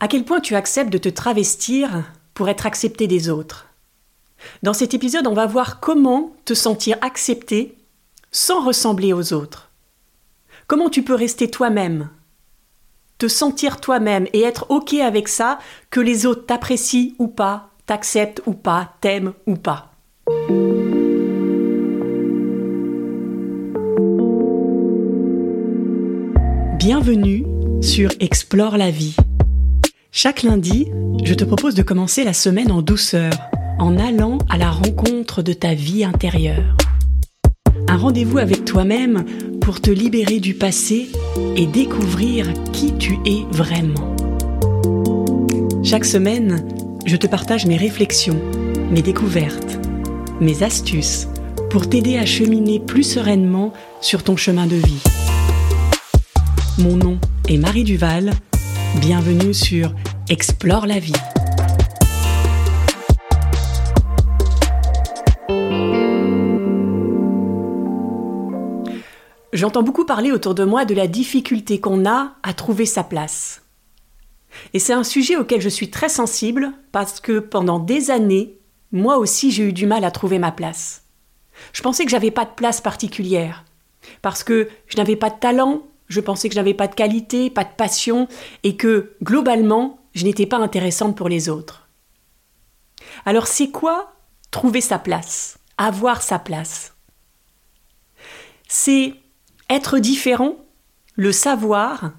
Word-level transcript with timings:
À 0.00 0.08
quel 0.08 0.24
point 0.24 0.40
tu 0.40 0.54
acceptes 0.56 0.92
de 0.92 0.98
te 0.98 1.08
travestir 1.08 2.04
pour 2.34 2.48
être 2.48 2.66
accepté 2.66 3.06
des 3.06 3.28
autres? 3.28 3.68
Dans 4.62 4.72
cet 4.72 4.92
épisode, 4.92 5.26
on 5.26 5.34
va 5.34 5.46
voir 5.46 5.80
comment 5.80 6.34
te 6.44 6.54
sentir 6.54 6.96
accepté 7.00 7.76
sans 8.32 8.64
ressembler 8.64 9.12
aux 9.12 9.32
autres. 9.32 9.70
Comment 10.66 10.90
tu 10.90 11.02
peux 11.02 11.14
rester 11.14 11.48
toi-même, 11.48 12.10
te 13.18 13.28
sentir 13.28 13.80
toi-même 13.80 14.26
et 14.32 14.42
être 14.42 14.66
OK 14.70 14.94
avec 14.94 15.28
ça, 15.28 15.58
que 15.90 16.00
les 16.00 16.26
autres 16.26 16.46
t'apprécient 16.46 17.12
ou 17.18 17.28
pas, 17.28 17.70
t'acceptent 17.86 18.42
ou 18.46 18.52
pas, 18.52 18.94
t'aiment 19.00 19.32
ou 19.46 19.54
pas. 19.54 19.92
Bienvenue 26.78 27.46
sur 27.80 28.10
Explore 28.20 28.76
la 28.76 28.90
vie. 28.90 29.16
Chaque 30.16 30.44
lundi, 30.44 30.86
je 31.24 31.34
te 31.34 31.42
propose 31.42 31.74
de 31.74 31.82
commencer 31.82 32.22
la 32.22 32.34
semaine 32.34 32.70
en 32.70 32.82
douceur, 32.82 33.32
en 33.80 33.98
allant 33.98 34.38
à 34.48 34.58
la 34.58 34.70
rencontre 34.70 35.42
de 35.42 35.52
ta 35.52 35.74
vie 35.74 36.04
intérieure. 36.04 36.76
Un 37.88 37.96
rendez-vous 37.96 38.38
avec 38.38 38.64
toi-même 38.64 39.24
pour 39.60 39.80
te 39.80 39.90
libérer 39.90 40.38
du 40.38 40.54
passé 40.54 41.10
et 41.56 41.66
découvrir 41.66 42.46
qui 42.72 42.94
tu 42.96 43.18
es 43.26 43.42
vraiment. 43.50 44.14
Chaque 45.82 46.04
semaine, 46.04 46.64
je 47.06 47.16
te 47.16 47.26
partage 47.26 47.66
mes 47.66 47.76
réflexions, 47.76 48.40
mes 48.92 49.02
découvertes, 49.02 49.80
mes 50.40 50.62
astuces 50.62 51.26
pour 51.70 51.88
t'aider 51.88 52.18
à 52.18 52.24
cheminer 52.24 52.78
plus 52.78 53.02
sereinement 53.02 53.72
sur 54.00 54.22
ton 54.22 54.36
chemin 54.36 54.68
de 54.68 54.76
vie. 54.76 55.02
Mon 56.78 56.96
nom 56.96 57.18
est 57.48 57.58
Marie 57.58 57.82
Duval. 57.82 58.30
Bienvenue 59.00 59.52
sur 59.52 59.92
Explore 60.28 60.86
la 60.86 61.00
vie. 61.00 61.12
J'entends 69.52 69.82
beaucoup 69.82 70.04
parler 70.04 70.30
autour 70.30 70.54
de 70.54 70.62
moi 70.62 70.84
de 70.84 70.94
la 70.94 71.08
difficulté 71.08 71.80
qu'on 71.80 72.06
a 72.06 72.36
à 72.44 72.54
trouver 72.54 72.86
sa 72.86 73.02
place. 73.02 73.62
Et 74.74 74.78
c'est 74.78 74.92
un 74.92 75.04
sujet 75.04 75.36
auquel 75.36 75.60
je 75.60 75.68
suis 75.68 75.90
très 75.90 76.08
sensible 76.08 76.72
parce 76.92 77.18
que 77.18 77.40
pendant 77.40 77.80
des 77.80 78.12
années, 78.12 78.58
moi 78.92 79.18
aussi 79.18 79.50
j'ai 79.50 79.64
eu 79.64 79.72
du 79.72 79.86
mal 79.86 80.04
à 80.04 80.12
trouver 80.12 80.38
ma 80.38 80.52
place. 80.52 81.02
Je 81.72 81.82
pensais 81.82 82.04
que 82.04 82.10
j'avais 82.10 82.30
pas 82.30 82.44
de 82.44 82.54
place 82.54 82.80
particulière 82.80 83.64
parce 84.22 84.44
que 84.44 84.68
je 84.86 84.96
n'avais 84.96 85.16
pas 85.16 85.30
de 85.30 85.38
talent, 85.38 85.82
je 86.08 86.20
pensais 86.20 86.48
que 86.48 86.54
je 86.54 86.60
n'avais 86.60 86.74
pas 86.74 86.88
de 86.88 86.94
qualité, 86.94 87.50
pas 87.50 87.64
de 87.64 87.74
passion, 87.76 88.28
et 88.62 88.76
que, 88.76 89.14
globalement, 89.22 89.98
je 90.14 90.24
n'étais 90.24 90.46
pas 90.46 90.58
intéressante 90.58 91.16
pour 91.16 91.28
les 91.28 91.48
autres. 91.48 91.88
Alors 93.24 93.46
c'est 93.46 93.70
quoi 93.70 94.14
trouver 94.50 94.80
sa 94.80 94.98
place, 94.98 95.58
avoir 95.78 96.22
sa 96.22 96.38
place? 96.38 96.94
C'est 98.68 99.14
être 99.70 99.98
différent, 99.98 100.56
le 101.14 101.32
savoir, 101.32 102.12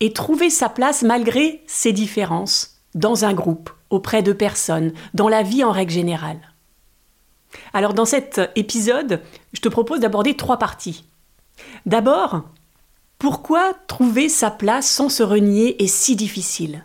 et 0.00 0.12
trouver 0.12 0.50
sa 0.50 0.68
place 0.68 1.02
malgré 1.02 1.62
ses 1.66 1.92
différences, 1.92 2.82
dans 2.94 3.24
un 3.24 3.34
groupe, 3.34 3.70
auprès 3.90 4.22
de 4.22 4.32
personnes, 4.32 4.92
dans 5.14 5.28
la 5.28 5.42
vie 5.42 5.64
en 5.64 5.70
règle 5.70 5.92
générale. 5.92 6.40
Alors 7.72 7.94
dans 7.94 8.04
cet 8.04 8.40
épisode, 8.56 9.22
je 9.52 9.60
te 9.60 9.68
propose 9.68 10.00
d'aborder 10.00 10.34
trois 10.34 10.58
parties. 10.58 11.04
D'abord, 11.86 12.44
pourquoi 13.18 13.72
trouver 13.86 14.28
sa 14.28 14.50
place 14.50 14.90
sans 14.90 15.08
se 15.08 15.22
renier 15.22 15.82
est 15.82 15.86
si 15.86 16.16
difficile? 16.16 16.84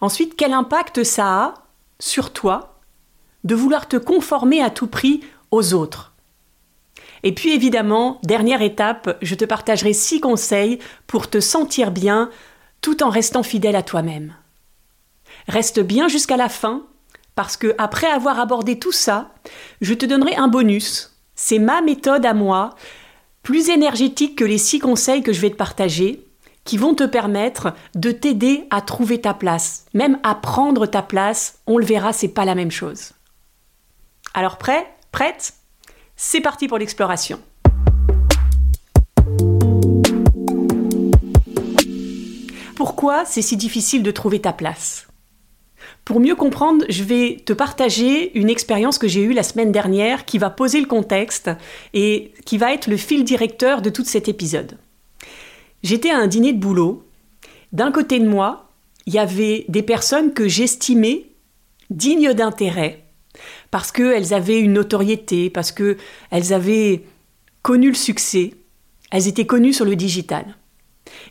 Ensuite, 0.00 0.36
quel 0.36 0.52
impact 0.52 1.02
ça 1.02 1.26
a 1.26 1.54
sur 1.98 2.32
toi 2.32 2.80
de 3.44 3.54
vouloir 3.54 3.88
te 3.88 3.96
conformer 3.96 4.62
à 4.62 4.70
tout 4.70 4.86
prix 4.86 5.20
aux 5.50 5.74
autres? 5.74 6.12
Et 7.24 7.34
puis 7.34 7.52
évidemment, 7.52 8.20
dernière 8.22 8.62
étape, 8.62 9.16
je 9.22 9.34
te 9.34 9.44
partagerai 9.44 9.92
six 9.92 10.20
conseils 10.20 10.78
pour 11.06 11.28
te 11.28 11.40
sentir 11.40 11.90
bien 11.90 12.30
tout 12.80 13.02
en 13.02 13.10
restant 13.10 13.42
fidèle 13.42 13.76
à 13.76 13.82
toi-même. 13.82 14.34
Reste 15.48 15.80
bien 15.80 16.08
jusqu'à 16.08 16.36
la 16.36 16.48
fin 16.48 16.82
parce 17.34 17.56
que 17.56 17.74
après 17.78 18.08
avoir 18.08 18.38
abordé 18.38 18.78
tout 18.78 18.92
ça, 18.92 19.30
je 19.80 19.94
te 19.94 20.06
donnerai 20.06 20.36
un 20.36 20.48
bonus. 20.48 21.16
C'est 21.34 21.58
ma 21.58 21.80
méthode 21.80 22.26
à 22.26 22.34
moi 22.34 22.74
plus 23.42 23.70
énergétique 23.70 24.36
que 24.36 24.44
les 24.44 24.58
six 24.58 24.78
conseils 24.78 25.22
que 25.22 25.32
je 25.32 25.40
vais 25.40 25.50
te 25.50 25.56
partager, 25.56 26.26
qui 26.64 26.76
vont 26.76 26.94
te 26.94 27.04
permettre 27.04 27.74
de 27.94 28.12
t'aider 28.12 28.66
à 28.70 28.80
trouver 28.80 29.20
ta 29.20 29.34
place, 29.34 29.86
même 29.94 30.18
à 30.22 30.36
prendre 30.36 30.86
ta 30.86 31.02
place. 31.02 31.58
On 31.66 31.78
le 31.78 31.84
verra, 31.84 32.12
c'est 32.12 32.28
pas 32.28 32.44
la 32.44 32.54
même 32.54 32.70
chose. 32.70 33.12
Alors 34.32 34.58
prêt? 34.58 34.86
Prête? 35.10 35.54
C'est 36.14 36.40
parti 36.40 36.68
pour 36.68 36.78
l'exploration. 36.78 37.40
Pourquoi 42.76 43.24
c'est 43.24 43.42
si 43.42 43.56
difficile 43.56 44.02
de 44.02 44.10
trouver 44.10 44.40
ta 44.40 44.52
place? 44.52 45.08
Pour 46.04 46.18
mieux 46.18 46.34
comprendre, 46.34 46.84
je 46.88 47.04
vais 47.04 47.42
te 47.44 47.52
partager 47.52 48.36
une 48.36 48.50
expérience 48.50 48.98
que 48.98 49.06
j'ai 49.06 49.22
eue 49.22 49.32
la 49.32 49.44
semaine 49.44 49.70
dernière 49.70 50.24
qui 50.24 50.38
va 50.38 50.50
poser 50.50 50.80
le 50.80 50.86
contexte 50.86 51.50
et 51.94 52.32
qui 52.44 52.58
va 52.58 52.72
être 52.72 52.88
le 52.88 52.96
fil 52.96 53.22
directeur 53.22 53.82
de 53.82 53.90
tout 53.90 54.04
cet 54.04 54.28
épisode. 54.28 54.78
J'étais 55.82 56.10
à 56.10 56.18
un 56.18 56.26
dîner 56.26 56.52
de 56.52 56.58
boulot. 56.58 57.04
D'un 57.72 57.92
côté 57.92 58.18
de 58.18 58.28
moi, 58.28 58.68
il 59.06 59.14
y 59.14 59.18
avait 59.18 59.64
des 59.68 59.82
personnes 59.82 60.32
que 60.32 60.48
j'estimais 60.48 61.26
dignes 61.90 62.32
d'intérêt 62.32 63.04
parce 63.70 63.92
qu'elles 63.92 64.34
avaient 64.34 64.60
une 64.60 64.74
notoriété, 64.74 65.50
parce 65.50 65.72
qu'elles 65.72 66.52
avaient 66.52 67.04
connu 67.62 67.88
le 67.88 67.94
succès, 67.94 68.54
elles 69.10 69.28
étaient 69.28 69.46
connues 69.46 69.72
sur 69.72 69.84
le 69.84 69.96
digital. 69.96 70.56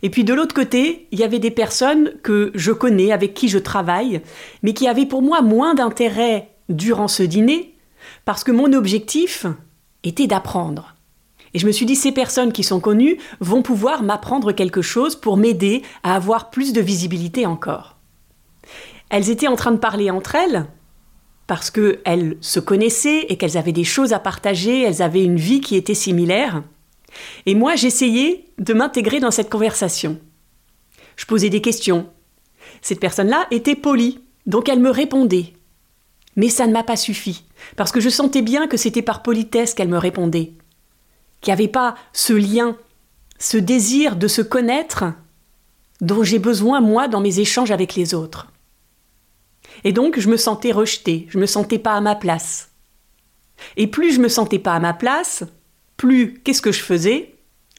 Et 0.03 0.09
puis 0.09 0.24
de 0.24 0.34
l'autre 0.34 0.56
côté, 0.56 1.08
il 1.12 1.19
y 1.19 1.24
avait 1.24 1.40
des 1.40 1.52
personnes 1.52 2.12
que 2.24 2.52
je 2.56 2.72
connais, 2.72 3.12
avec 3.12 3.34
qui 3.34 3.47
je 3.47 3.58
travaille, 3.58 4.22
mais 4.64 4.74
qui 4.74 4.88
avaient 4.88 5.06
pour 5.06 5.22
moi 5.22 5.42
moins 5.42 5.74
d'intérêt 5.74 6.50
durant 6.69 7.08
ce 7.08 7.24
dîner, 7.24 7.75
parce 8.25 8.44
que 8.44 8.52
mon 8.52 8.74
objectif 8.74 9.46
était 10.03 10.28
d'apprendre. 10.28 10.96
Et 11.53 11.59
je 11.59 11.68
me 11.68 11.72
suis 11.72 11.86
dit, 11.86 11.96
ces 11.96 12.12
personnes 12.12 12.53
qui 12.53 12.64
sont 12.64 12.80
connues 12.80 13.18
vont 13.40 13.62
pouvoir 13.62 14.03
m'apprendre 14.03 14.53
quelque 14.53 14.81
chose 14.81 15.16
pour 15.16 15.38
m'aider 15.38 15.81
à 16.03 16.16
avoir 16.16 16.50
plus 16.50 16.74
de 16.74 16.81
visibilité 16.81 17.46
encore. 17.46 17.97
Elles 19.09 19.30
étaient 19.30 19.50
en 19.50 19.58
train 19.58 19.74
de 19.74 19.78
parler 19.78 20.09
entre 20.09 20.36
elles, 20.36 20.66
parce 21.47 21.70
qu'elles 21.70 22.38
se 22.40 22.62
connaissaient 22.62 23.25
et 23.28 23.36
qu'elles 23.36 23.58
avaient 23.58 23.74
des 23.74 23.84
choses 23.84 24.14
à 24.14 24.20
partager, 24.20 24.84
elles 24.84 25.02
avaient 25.02 25.24
une 25.24 25.36
vie 25.36 25.59
qui 25.59 25.75
était 25.75 25.94
similaire. 25.94 26.64
Et 27.46 27.56
moi, 27.56 27.76
j'essayais 27.76 28.46
de 28.58 28.74
m'intégrer 28.74 29.20
dans 29.20 29.32
cette 29.32 29.50
conversation. 29.50 30.20
Je 31.16 31.26
posais 31.26 31.50
des 31.50 31.62
questions. 31.62 32.10
Cette 32.82 33.00
personne-là 33.00 33.48
était 33.52 33.76
polie, 33.76 34.20
donc 34.46 34.70
elle 34.70 34.80
me 34.80 34.90
répondait. 34.90 35.54
Mais 36.36 36.50
ça 36.50 36.68
ne 36.68 36.72
m'a 36.72 36.84
pas 36.84 36.96
suffi, 36.96 37.44
parce 37.76 37.92
que 37.92 38.00
je 38.00 38.10
sentais 38.10 38.42
bien 38.42 38.68
que 38.68 38.78
c'était 38.78 39.02
par 39.02 39.22
politesse 39.22 39.74
qu'elle 39.74 39.90
me 39.90 39.98
répondait, 39.98 40.54
qu'il 41.42 41.52
n'y 41.52 41.54
avait 41.54 41.68
pas 41.68 41.96
ce 42.14 42.34
lien, 42.34 42.78
ce 43.38 43.58
désir 43.58 44.16
de 44.16 44.28
se 44.28 44.42
connaître 44.42 45.06
dont 46.00 46.24
j'ai 46.24 46.40
besoin, 46.40 46.80
moi, 46.82 47.08
dans 47.08 47.22
mes 47.22 47.40
échanges 47.40 47.72
avec 47.72 47.96
les 47.96 48.14
autres. 48.14 48.48
Et 49.84 49.94
donc, 49.94 50.20
je 50.20 50.30
me 50.30 50.38
sentais 50.38 50.72
rejetée, 50.72 51.28
je 51.30 51.38
me 51.38 51.46
sentais 51.46 51.80
pas 51.80 51.94
à 51.94 52.02
ma 52.02 52.16
place. 52.16 52.72
Et 53.78 53.88
plus 53.88 54.14
je 54.14 54.20
me 54.20 54.30
sentais 54.30 54.60
pas 54.60 54.74
à 54.74 54.80
ma 54.80 54.94
place, 54.94 55.44
plus, 55.97 56.40
qu'est-ce 56.44 56.62
que 56.62 56.72
je 56.72 56.81
faisais 56.81 57.35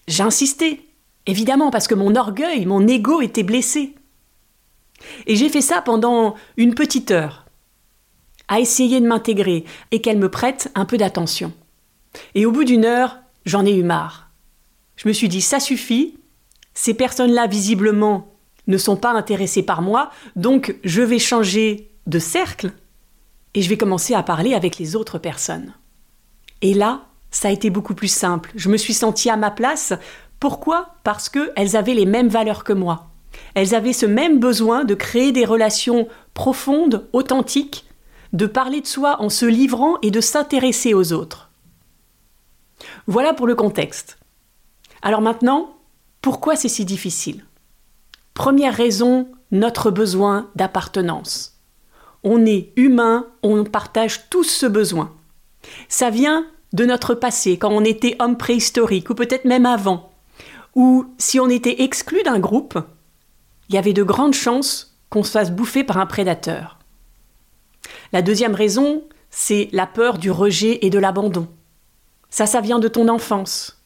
J'insistais, 0.08 0.80
évidemment, 1.26 1.70
parce 1.70 1.86
que 1.86 1.94
mon 1.94 2.16
orgueil, 2.16 2.66
mon 2.66 2.86
ego 2.86 3.20
était 3.20 3.42
blessé. 3.42 3.94
Et 5.26 5.36
j'ai 5.36 5.48
fait 5.48 5.60
ça 5.60 5.82
pendant 5.82 6.34
une 6.56 6.74
petite 6.74 7.10
heure, 7.10 7.46
à 8.48 8.60
essayer 8.60 9.00
de 9.00 9.06
m'intégrer 9.06 9.64
et 9.90 10.00
qu'elle 10.00 10.18
me 10.18 10.30
prête 10.30 10.70
un 10.74 10.84
peu 10.84 10.96
d'attention. 10.96 11.52
Et 12.34 12.46
au 12.46 12.52
bout 12.52 12.64
d'une 12.64 12.84
heure, 12.84 13.18
j'en 13.44 13.64
ai 13.64 13.74
eu 13.74 13.82
marre. 13.82 14.30
Je 14.96 15.08
me 15.08 15.12
suis 15.12 15.28
dit, 15.28 15.40
ça 15.40 15.60
suffit, 15.60 16.18
ces 16.74 16.94
personnes-là, 16.94 17.46
visiblement, 17.46 18.32
ne 18.66 18.78
sont 18.78 18.96
pas 18.96 19.12
intéressées 19.12 19.62
par 19.62 19.82
moi, 19.82 20.10
donc 20.36 20.76
je 20.84 21.02
vais 21.02 21.18
changer 21.18 21.90
de 22.06 22.18
cercle 22.18 22.72
et 23.54 23.62
je 23.62 23.68
vais 23.68 23.76
commencer 23.76 24.14
à 24.14 24.22
parler 24.22 24.54
avec 24.54 24.78
les 24.78 24.96
autres 24.96 25.18
personnes. 25.18 25.74
Et 26.60 26.74
là, 26.74 27.06
ça 27.32 27.48
a 27.48 27.50
été 27.50 27.70
beaucoup 27.70 27.94
plus 27.94 28.12
simple. 28.12 28.52
Je 28.54 28.68
me 28.68 28.76
suis 28.76 28.94
sentie 28.94 29.30
à 29.30 29.36
ma 29.36 29.50
place. 29.50 29.94
Pourquoi? 30.38 30.94
Parce 31.02 31.28
qu'elles 31.28 31.76
avaient 31.76 31.94
les 31.94 32.06
mêmes 32.06 32.28
valeurs 32.28 32.62
que 32.62 32.72
moi. 32.72 33.08
Elles 33.54 33.74
avaient 33.74 33.94
ce 33.94 34.06
même 34.06 34.38
besoin 34.38 34.84
de 34.84 34.94
créer 34.94 35.32
des 35.32 35.46
relations 35.46 36.06
profondes, 36.34 37.08
authentiques, 37.12 37.86
de 38.32 38.46
parler 38.46 38.82
de 38.82 38.86
soi 38.86 39.20
en 39.20 39.30
se 39.30 39.46
livrant 39.46 39.96
et 40.02 40.10
de 40.10 40.20
s'intéresser 40.20 40.94
aux 40.94 41.12
autres. 41.12 41.50
Voilà 43.06 43.32
pour 43.32 43.46
le 43.46 43.54
contexte. 43.54 44.18
Alors 45.00 45.22
maintenant, 45.22 45.76
pourquoi 46.20 46.54
c'est 46.54 46.68
si 46.68 46.84
difficile? 46.84 47.44
Première 48.34 48.74
raison 48.74 49.28
notre 49.50 49.90
besoin 49.90 50.50
d'appartenance. 50.54 51.60
On 52.24 52.44
est 52.46 52.72
humain, 52.76 53.26
on 53.42 53.64
partage 53.64 54.28
tous 54.30 54.44
ce 54.44 54.66
besoin. 54.66 55.12
Ça 55.88 56.10
vient 56.10 56.46
de 56.72 56.84
notre 56.84 57.14
passé, 57.14 57.58
quand 57.58 57.70
on 57.70 57.84
était 57.84 58.16
homme 58.18 58.36
préhistorique, 58.36 59.10
ou 59.10 59.14
peut-être 59.14 59.44
même 59.44 59.66
avant, 59.66 60.10
où 60.74 61.06
si 61.18 61.38
on 61.38 61.48
était 61.48 61.82
exclu 61.82 62.22
d'un 62.22 62.38
groupe, 62.38 62.78
il 63.68 63.74
y 63.74 63.78
avait 63.78 63.92
de 63.92 64.02
grandes 64.02 64.34
chances 64.34 64.98
qu'on 65.10 65.22
se 65.22 65.30
fasse 65.30 65.50
bouffer 65.50 65.84
par 65.84 65.98
un 65.98 66.06
prédateur. 66.06 66.78
La 68.12 68.22
deuxième 68.22 68.54
raison, 68.54 69.04
c'est 69.30 69.68
la 69.72 69.86
peur 69.86 70.18
du 70.18 70.30
rejet 70.30 70.78
et 70.82 70.90
de 70.90 70.98
l'abandon. 70.98 71.48
Ça, 72.30 72.46
ça 72.46 72.60
vient 72.60 72.78
de 72.78 72.88
ton 72.88 73.08
enfance. 73.08 73.82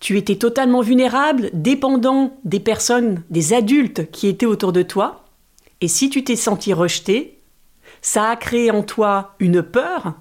Tu 0.00 0.16
étais 0.18 0.36
totalement 0.36 0.80
vulnérable, 0.80 1.50
dépendant 1.52 2.36
des 2.44 2.60
personnes, 2.60 3.22
des 3.30 3.52
adultes 3.52 4.10
qui 4.10 4.26
étaient 4.26 4.46
autour 4.46 4.72
de 4.72 4.82
toi, 4.82 5.24
et 5.80 5.88
si 5.88 6.10
tu 6.10 6.24
t'es 6.24 6.36
senti 6.36 6.72
rejeté, 6.72 7.40
ça 8.00 8.30
a 8.30 8.36
créé 8.36 8.70
en 8.70 8.82
toi 8.82 9.34
une 9.38 9.62
peur 9.62 10.14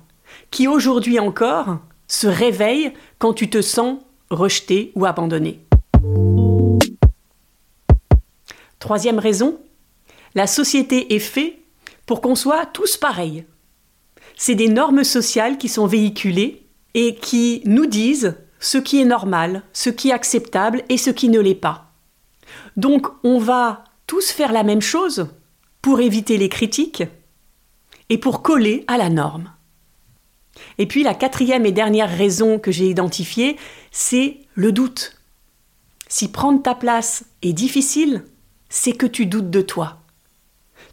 qui 0.51 0.67
aujourd'hui 0.67 1.19
encore 1.19 1.79
se 2.07 2.27
réveille 2.27 2.93
quand 3.17 3.33
tu 3.33 3.49
te 3.49 3.61
sens 3.61 3.99
rejeté 4.29 4.91
ou 4.95 5.05
abandonné. 5.05 5.65
Troisième 8.79 9.19
raison, 9.19 9.59
la 10.35 10.47
société 10.47 11.15
est 11.15 11.19
faite 11.19 11.57
pour 12.05 12.21
qu'on 12.21 12.35
soit 12.35 12.65
tous 12.65 12.97
pareils. 12.97 13.45
C'est 14.35 14.55
des 14.55 14.67
normes 14.67 15.03
sociales 15.03 15.57
qui 15.57 15.69
sont 15.69 15.87
véhiculées 15.87 16.67
et 16.93 17.15
qui 17.15 17.61
nous 17.65 17.85
disent 17.85 18.35
ce 18.59 18.77
qui 18.77 18.99
est 18.99 19.05
normal, 19.05 19.63
ce 19.71 19.89
qui 19.89 20.09
est 20.09 20.13
acceptable 20.13 20.83
et 20.89 20.97
ce 20.97 21.09
qui 21.09 21.29
ne 21.29 21.39
l'est 21.39 21.55
pas. 21.55 21.91
Donc 22.75 23.07
on 23.23 23.39
va 23.39 23.83
tous 24.07 24.31
faire 24.31 24.51
la 24.51 24.63
même 24.63 24.81
chose 24.81 25.27
pour 25.81 25.99
éviter 26.01 26.37
les 26.37 26.49
critiques 26.49 27.03
et 28.09 28.17
pour 28.17 28.41
coller 28.41 28.83
à 28.87 28.97
la 28.97 29.09
norme. 29.09 29.51
Et 30.77 30.85
puis 30.85 31.03
la 31.03 31.13
quatrième 31.13 31.65
et 31.65 31.71
dernière 31.71 32.09
raison 32.09 32.59
que 32.59 32.71
j'ai 32.71 32.89
identifiée, 32.89 33.57
c'est 33.91 34.39
le 34.55 34.71
doute. 34.71 35.17
Si 36.07 36.29
prendre 36.29 36.61
ta 36.61 36.75
place 36.75 37.25
est 37.41 37.53
difficile, 37.53 38.23
c'est 38.69 38.93
que 38.93 39.05
tu 39.05 39.25
doutes 39.25 39.49
de 39.49 39.61
toi. 39.61 39.99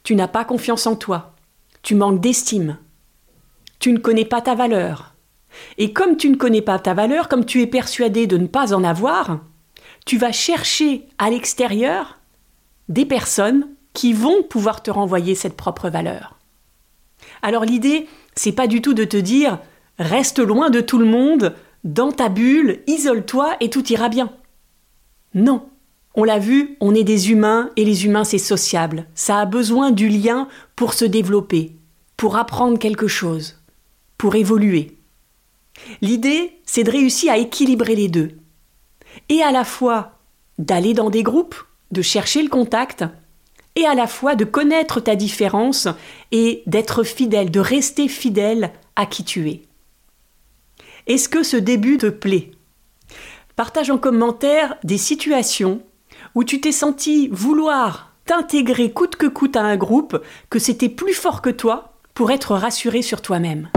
Tu 0.02 0.14
n'as 0.14 0.28
pas 0.28 0.44
confiance 0.44 0.86
en 0.86 0.96
toi. 0.96 1.34
Tu 1.82 1.94
manques 1.94 2.20
d'estime. 2.20 2.78
Tu 3.78 3.92
ne 3.92 3.98
connais 3.98 4.24
pas 4.24 4.40
ta 4.40 4.54
valeur. 4.54 5.14
Et 5.76 5.92
comme 5.92 6.16
tu 6.16 6.30
ne 6.30 6.36
connais 6.36 6.62
pas 6.62 6.78
ta 6.78 6.94
valeur, 6.94 7.28
comme 7.28 7.44
tu 7.44 7.62
es 7.62 7.66
persuadé 7.66 8.26
de 8.26 8.36
ne 8.36 8.46
pas 8.46 8.74
en 8.74 8.84
avoir, 8.84 9.40
tu 10.04 10.18
vas 10.18 10.32
chercher 10.32 11.06
à 11.18 11.30
l'extérieur 11.30 12.18
des 12.88 13.04
personnes 13.04 13.68
qui 13.92 14.12
vont 14.12 14.42
pouvoir 14.42 14.82
te 14.82 14.90
renvoyer 14.90 15.34
cette 15.34 15.56
propre 15.56 15.90
valeur. 15.90 16.38
Alors 17.42 17.64
l'idée, 17.64 18.08
c'est 18.38 18.52
pas 18.52 18.68
du 18.68 18.80
tout 18.80 18.94
de 18.94 19.04
te 19.04 19.16
dire 19.16 19.58
reste 19.98 20.38
loin 20.38 20.70
de 20.70 20.80
tout 20.80 20.98
le 20.98 21.04
monde, 21.04 21.54
dans 21.82 22.12
ta 22.12 22.28
bulle, 22.28 22.80
isole-toi 22.86 23.56
et 23.60 23.68
tout 23.68 23.92
ira 23.92 24.08
bien. 24.08 24.32
Non. 25.34 25.68
On 26.14 26.24
l'a 26.24 26.38
vu, 26.38 26.76
on 26.80 26.94
est 26.94 27.04
des 27.04 27.30
humains 27.30 27.70
et 27.76 27.84
les 27.84 28.04
humains 28.04 28.24
c'est 28.24 28.38
sociable. 28.38 29.06
Ça 29.14 29.38
a 29.38 29.44
besoin 29.44 29.90
du 29.90 30.08
lien 30.08 30.48
pour 30.76 30.94
se 30.94 31.04
développer, 31.04 31.76
pour 32.16 32.36
apprendre 32.36 32.78
quelque 32.78 33.08
chose, 33.08 33.60
pour 34.16 34.34
évoluer. 34.36 34.96
L'idée, 36.00 36.52
c'est 36.64 36.84
de 36.84 36.90
réussir 36.90 37.32
à 37.32 37.38
équilibrer 37.38 37.94
les 37.94 38.08
deux. 38.08 38.32
Et 39.28 39.42
à 39.42 39.52
la 39.52 39.64
fois 39.64 40.12
d'aller 40.58 40.94
dans 40.94 41.10
des 41.10 41.22
groupes, 41.22 41.56
de 41.90 42.02
chercher 42.02 42.42
le 42.42 42.48
contact, 42.48 43.04
et 43.78 43.86
à 43.86 43.94
la 43.94 44.08
fois 44.08 44.34
de 44.34 44.44
connaître 44.44 44.98
ta 44.98 45.14
différence 45.14 45.86
et 46.32 46.64
d'être 46.66 47.04
fidèle, 47.04 47.52
de 47.52 47.60
rester 47.60 48.08
fidèle 48.08 48.72
à 48.96 49.06
qui 49.06 49.22
tu 49.22 49.48
es. 49.48 49.62
Est-ce 51.06 51.28
que 51.28 51.44
ce 51.44 51.56
début 51.56 51.96
te 51.96 52.08
plaît? 52.08 52.50
Partage 53.54 53.90
en 53.90 53.96
commentaire 53.96 54.76
des 54.82 54.98
situations 54.98 55.80
où 56.34 56.42
tu 56.42 56.60
t'es 56.60 56.72
senti 56.72 57.28
vouloir 57.28 58.12
t'intégrer 58.26 58.90
coûte 58.90 59.14
que 59.14 59.26
coûte 59.26 59.56
à 59.56 59.62
un 59.62 59.76
groupe, 59.76 60.20
que 60.50 60.58
c'était 60.58 60.88
plus 60.88 61.14
fort 61.14 61.40
que 61.40 61.48
toi 61.48 61.92
pour 62.14 62.32
être 62.32 62.56
rassuré 62.56 63.00
sur 63.00 63.22
toi-même. 63.22 63.70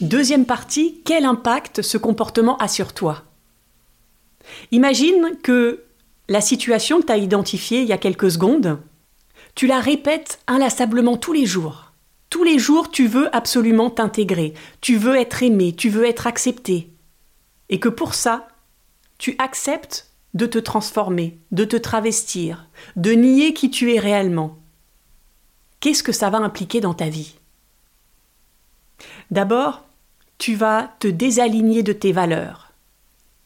Deuxième 0.00 0.44
partie, 0.44 1.00
quel 1.04 1.24
impact 1.24 1.82
ce 1.82 1.98
comportement 1.98 2.56
a 2.56 2.66
sur 2.66 2.92
toi? 2.92 3.29
Imagine 4.70 5.36
que 5.42 5.84
la 6.28 6.40
situation 6.40 7.00
que 7.00 7.06
tu 7.06 7.12
as 7.12 7.16
identifiée 7.16 7.82
il 7.82 7.88
y 7.88 7.92
a 7.92 7.98
quelques 7.98 8.30
secondes, 8.30 8.78
tu 9.54 9.66
la 9.66 9.80
répètes 9.80 10.40
inlassablement 10.46 11.16
tous 11.16 11.32
les 11.32 11.46
jours. 11.46 11.92
Tous 12.30 12.44
les 12.44 12.60
jours, 12.60 12.90
tu 12.90 13.08
veux 13.08 13.34
absolument 13.34 13.90
t'intégrer, 13.90 14.54
tu 14.80 14.96
veux 14.96 15.16
être 15.16 15.42
aimé, 15.42 15.74
tu 15.74 15.88
veux 15.88 16.06
être 16.06 16.28
accepté. 16.28 16.88
Et 17.68 17.80
que 17.80 17.88
pour 17.88 18.14
ça, 18.14 18.46
tu 19.18 19.34
acceptes 19.38 20.10
de 20.34 20.46
te 20.46 20.58
transformer, 20.58 21.38
de 21.50 21.64
te 21.64 21.76
travestir, 21.76 22.68
de 22.94 23.10
nier 23.10 23.52
qui 23.52 23.68
tu 23.68 23.92
es 23.92 23.98
réellement. 23.98 24.58
Qu'est-ce 25.80 26.04
que 26.04 26.12
ça 26.12 26.30
va 26.30 26.38
impliquer 26.38 26.80
dans 26.80 26.94
ta 26.94 27.08
vie? 27.08 27.34
D'abord, 29.32 29.84
tu 30.38 30.54
vas 30.54 30.94
te 31.00 31.08
désaligner 31.08 31.82
de 31.82 31.92
tes 31.92 32.12
valeurs 32.12 32.69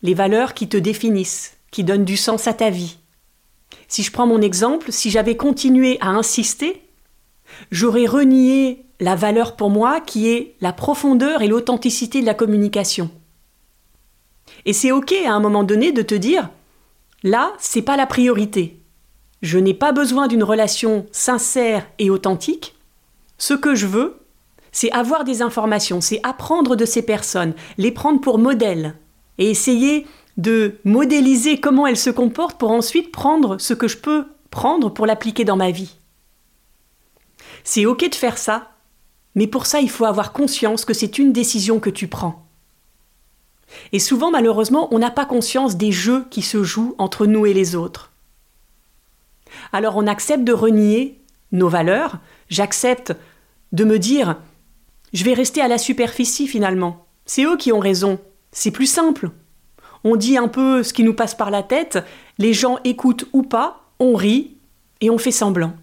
les 0.04 0.14
valeurs 0.14 0.52
qui 0.52 0.68
te 0.68 0.76
définissent, 0.76 1.56
qui 1.70 1.82
donnent 1.82 2.04
du 2.04 2.18
sens 2.18 2.46
à 2.46 2.52
ta 2.52 2.68
vie. 2.68 2.98
Si 3.88 4.02
je 4.02 4.12
prends 4.12 4.26
mon 4.26 4.42
exemple, 4.42 4.92
si 4.92 5.10
j'avais 5.10 5.34
continué 5.34 5.96
à 6.02 6.08
insister, 6.08 6.82
j'aurais 7.70 8.04
renié 8.04 8.84
la 9.00 9.16
valeur 9.16 9.56
pour 9.56 9.70
moi 9.70 10.02
qui 10.02 10.28
est 10.28 10.56
la 10.60 10.74
profondeur 10.74 11.40
et 11.40 11.48
l'authenticité 11.48 12.20
de 12.20 12.26
la 12.26 12.34
communication. 12.34 13.10
Et 14.66 14.74
c'est 14.74 14.92
OK 14.92 15.14
à 15.26 15.32
un 15.32 15.40
moment 15.40 15.64
donné 15.64 15.90
de 15.90 16.02
te 16.02 16.14
dire 16.14 16.50
là, 17.22 17.54
c'est 17.58 17.82
pas 17.82 17.96
la 17.96 18.06
priorité. 18.06 18.78
Je 19.40 19.58
n'ai 19.58 19.74
pas 19.74 19.92
besoin 19.92 20.28
d'une 20.28 20.44
relation 20.44 21.06
sincère 21.12 21.86
et 21.98 22.10
authentique. 22.10 22.74
Ce 23.38 23.54
que 23.54 23.74
je 23.74 23.86
veux, 23.86 24.20
c'est 24.70 24.92
avoir 24.92 25.24
des 25.24 25.40
informations, 25.40 26.02
c'est 26.02 26.20
apprendre 26.24 26.76
de 26.76 26.84
ces 26.84 27.02
personnes, 27.02 27.54
les 27.78 27.90
prendre 27.90 28.20
pour 28.20 28.38
modèles, 28.38 28.96
et 29.38 29.50
essayer 29.50 30.06
de 30.36 30.76
modéliser 30.84 31.60
comment 31.60 31.86
elle 31.86 31.96
se 31.96 32.10
comporte 32.10 32.58
pour 32.58 32.70
ensuite 32.70 33.12
prendre 33.12 33.58
ce 33.58 33.74
que 33.74 33.88
je 33.88 33.98
peux 33.98 34.26
prendre 34.50 34.88
pour 34.88 35.06
l'appliquer 35.06 35.44
dans 35.44 35.56
ma 35.56 35.70
vie. 35.70 35.96
C'est 37.62 37.86
ok 37.86 38.08
de 38.10 38.14
faire 38.14 38.38
ça, 38.38 38.72
mais 39.34 39.46
pour 39.46 39.66
ça 39.66 39.80
il 39.80 39.90
faut 39.90 40.04
avoir 40.04 40.32
conscience 40.32 40.84
que 40.84 40.94
c'est 40.94 41.18
une 41.18 41.32
décision 41.32 41.80
que 41.80 41.90
tu 41.90 42.08
prends. 42.08 42.46
Et 43.92 43.98
souvent 43.98 44.30
malheureusement 44.30 44.88
on 44.92 44.98
n'a 44.98 45.10
pas 45.10 45.26
conscience 45.26 45.76
des 45.76 45.92
jeux 45.92 46.24
qui 46.30 46.42
se 46.42 46.62
jouent 46.62 46.94
entre 46.98 47.26
nous 47.26 47.46
et 47.46 47.54
les 47.54 47.74
autres. 47.74 48.12
Alors 49.72 49.96
on 49.96 50.06
accepte 50.06 50.44
de 50.44 50.52
renier 50.52 51.20
nos 51.52 51.68
valeurs, 51.68 52.18
j'accepte 52.48 53.12
de 53.72 53.84
me 53.84 53.98
dire 53.98 54.36
je 55.12 55.24
vais 55.24 55.34
rester 55.34 55.60
à 55.60 55.68
la 55.68 55.78
superficie 55.78 56.48
finalement. 56.48 57.06
C'est 57.24 57.44
eux 57.44 57.56
qui 57.56 57.72
ont 57.72 57.78
raison, 57.78 58.18
c'est 58.54 58.70
plus 58.70 58.86
simple. 58.86 59.30
On 60.04 60.16
dit 60.16 60.38
un 60.38 60.48
peu 60.48 60.82
ce 60.82 60.94
qui 60.94 61.02
nous 61.02 61.12
passe 61.12 61.34
par 61.34 61.50
la 61.50 61.62
tête, 61.62 61.98
les 62.38 62.54
gens 62.54 62.78
écoutent 62.84 63.26
ou 63.34 63.42
pas, 63.42 63.82
on 63.98 64.14
rit 64.14 64.56
et 65.00 65.10
on 65.10 65.18
fait 65.18 65.30
semblant. 65.30 65.74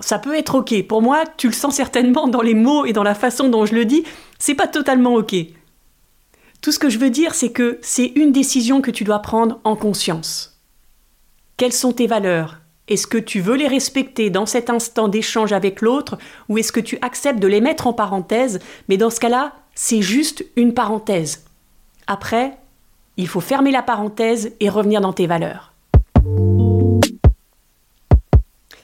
Ça 0.00 0.18
peut 0.18 0.34
être 0.34 0.56
ok. 0.56 0.86
Pour 0.88 1.02
moi, 1.02 1.24
tu 1.36 1.46
le 1.46 1.52
sens 1.52 1.76
certainement 1.76 2.26
dans 2.26 2.42
les 2.42 2.54
mots 2.54 2.84
et 2.84 2.92
dans 2.92 3.04
la 3.04 3.14
façon 3.14 3.48
dont 3.48 3.64
je 3.64 3.74
le 3.74 3.84
dis, 3.84 4.04
c'est 4.38 4.54
pas 4.54 4.66
totalement 4.66 5.14
ok. 5.14 5.36
Tout 6.60 6.72
ce 6.72 6.78
que 6.78 6.88
je 6.88 6.98
veux 6.98 7.10
dire, 7.10 7.34
c'est 7.34 7.52
que 7.52 7.78
c'est 7.80 8.12
une 8.16 8.32
décision 8.32 8.80
que 8.80 8.90
tu 8.90 9.04
dois 9.04 9.20
prendre 9.20 9.60
en 9.62 9.76
conscience. 9.76 10.58
Quelles 11.56 11.72
sont 11.72 11.92
tes 11.92 12.08
valeurs? 12.08 12.60
Est-ce 12.88 13.06
que 13.06 13.18
tu 13.18 13.40
veux 13.40 13.54
les 13.54 13.68
respecter 13.68 14.30
dans 14.30 14.46
cet 14.46 14.68
instant 14.68 15.06
d'échange 15.06 15.52
avec 15.52 15.80
l'autre 15.80 16.18
ou 16.48 16.58
est-ce 16.58 16.72
que 16.72 16.80
tu 16.80 16.98
acceptes 17.02 17.38
de 17.38 17.46
les 17.46 17.60
mettre 17.60 17.86
en 17.86 17.92
parenthèse? 17.92 18.58
Mais 18.88 18.96
dans 18.96 19.10
ce 19.10 19.20
cas-là, 19.20 19.52
c'est 19.74 20.02
juste 20.02 20.44
une 20.56 20.74
parenthèse. 20.74 21.44
Après, 22.06 22.58
il 23.16 23.28
faut 23.28 23.40
fermer 23.40 23.70
la 23.70 23.82
parenthèse 23.82 24.52
et 24.60 24.68
revenir 24.68 25.00
dans 25.00 25.12
tes 25.12 25.26
valeurs. 25.26 25.72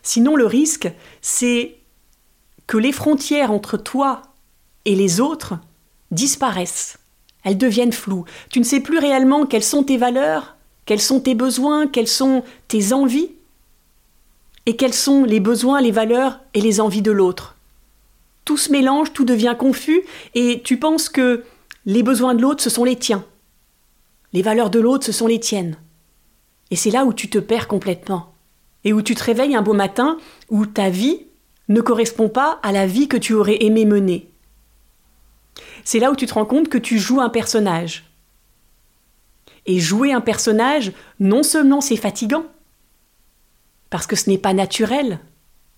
Sinon, 0.03 0.37
le 0.37 0.47
risque, 0.47 0.91
c'est 1.21 1.77
que 2.67 2.79
les 2.79 2.93
frontières 2.93 3.50
entre 3.50 3.77
toi 3.77 4.23
et 4.85 4.95
les 4.95 5.21
autres 5.21 5.55
disparaissent. 6.11 6.99
Elles 7.45 7.59
deviennent 7.59 7.93
floues. 7.93 8.25
Tu 8.50 8.59
ne 8.59 8.65
sais 8.65 8.81
plus 8.81 8.99
réellement 8.99 9.47
quelles 9.47 9.65
sont 9.65 9.83
tes 9.83 9.97
valeurs, 9.97 10.57
quels 10.87 11.00
sont 11.00 11.21
tes 11.21 11.35
besoins, 11.35 11.87
quelles 11.87 12.09
sont 12.09 12.45
tes 12.69 12.93
envies, 12.93 13.31
et 14.67 14.77
quels 14.77 14.95
sont 14.95 15.25
les 15.25 15.41
besoins, 15.41 15.81
les 15.81 15.91
valeurs 15.91 16.41
et 16.55 16.61
les 16.61 16.81
envies 16.81 17.03
de 17.03 17.11
l'autre. 17.11 17.57
Tout 18.45 18.57
se 18.57 18.71
mélange, 18.71 19.12
tout 19.12 19.25
devient 19.25 19.57
confus, 19.59 20.03
et 20.35 20.61
tu 20.62 20.79
penses 20.79 21.09
que 21.09 21.45
les 21.87 22.03
besoins 22.03 22.35
de 22.35 22.43
l'autre, 22.43 22.63
ce 22.63 22.71
sont 22.71 22.85
les 22.85 22.97
tiens. 22.97 23.25
Les 24.33 24.43
valeurs 24.43 24.71
de 24.71 24.81
l'autre, 24.81 25.05
ce 25.05 25.13
sont 25.13 25.27
les 25.27 25.41
tiennes. 25.41 25.77
Et 26.71 26.77
c'est 26.77 26.91
là 26.91 27.05
où 27.05 27.13
tu 27.13 27.29
te 27.29 27.39
perds 27.39 27.69
complètement. 27.69 28.35
Et 28.85 28.93
où 28.93 29.03
tu 29.03 29.15
te 29.15 29.25
réveilles 29.25 29.57
un 29.57 29.63
beau 29.63 29.75
matin 29.75 30.19
où 30.49 30.67
ta 30.67 30.91
vie 30.91 31.27
ne 31.69 31.81
correspond 31.81 32.29
pas 32.29 32.59
à 32.63 32.73
la 32.73 32.87
vie 32.87 33.09
que 33.09 33.17
tu 33.17 33.35
aurais 33.35 33.63
aimé 33.65 33.85
mener. 33.85 34.31
C'est 35.85 35.99
là 35.99 36.11
où 36.11 36.17
tu 36.17 36.27
te 36.27 36.35
rends 36.35 36.47
compte 36.47 36.69
que 36.69 36.79
tu 36.79 36.99
joues 36.99 37.21
un 37.21 37.29
personnage. 37.29 38.05
Et 39.67 39.79
jouer 39.79 40.13
un 40.13 40.21
personnage, 40.21 40.93
non 41.19 41.43
seulement 41.43 41.81
c'est 41.81 41.97
fatigant, 41.97 42.45
parce 43.91 44.07
que 44.07 44.17
ce 44.17 44.31
n'est 44.31 44.39
pas 44.39 44.55
naturel, 44.55 45.21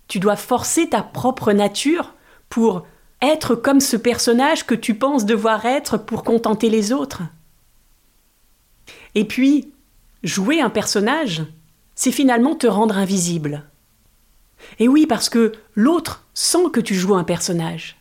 tu 0.07 0.21
dois 0.21 0.37
forcer 0.37 0.89
ta 0.91 1.03
propre 1.03 1.53
nature 1.53 2.15
pour 2.49 2.87
être 3.23 3.55
comme 3.55 3.81
ce 3.81 3.97
personnage 3.97 4.67
que 4.67 4.75
tu 4.75 4.95
penses 4.95 5.25
devoir 5.25 5.65
être 5.65 5.97
pour 5.97 6.25
contenter 6.25 6.69
les 6.69 6.93
autres. 6.93 7.23
Et 9.15 9.25
puis, 9.25 9.73
jouer 10.25 10.61
un 10.61 10.71
personnage, 10.71 11.43
c'est 11.95 12.13
finalement 12.13 12.57
te 12.57 12.67
rendre 12.67 12.99
invisible. 12.99 13.65
Et 14.79 14.89
oui, 14.89 15.07
parce 15.07 15.29
que 15.29 15.53
l'autre 15.75 16.25
sent 16.35 16.71
que 16.73 16.81
tu 16.81 16.95
joues 16.95 17.15
un 17.15 17.25
personnage. 17.25 17.97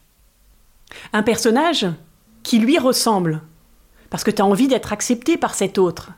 Un 1.14 1.24
personnage 1.24 1.88
qui 2.44 2.60
lui 2.60 2.80
ressemble, 2.80 3.42
parce 4.10 4.24
que 4.24 4.32
tu 4.32 4.42
as 4.42 4.46
envie 4.46 4.68
d'être 4.68 4.94
accepté 4.94 5.38
par 5.38 5.54
cet 5.54 5.78
autre. 5.78 6.12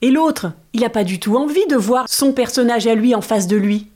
Et 0.00 0.10
l'autre, 0.10 0.52
il 0.72 0.80
n'a 0.80 0.90
pas 0.90 1.04
du 1.04 1.20
tout 1.20 1.36
envie 1.36 1.66
de 1.66 1.76
voir 1.76 2.08
son 2.08 2.32
personnage 2.32 2.86
à 2.86 2.94
lui 2.94 3.14
en 3.14 3.20
face 3.20 3.46
de 3.46 3.56
lui. 3.56 3.88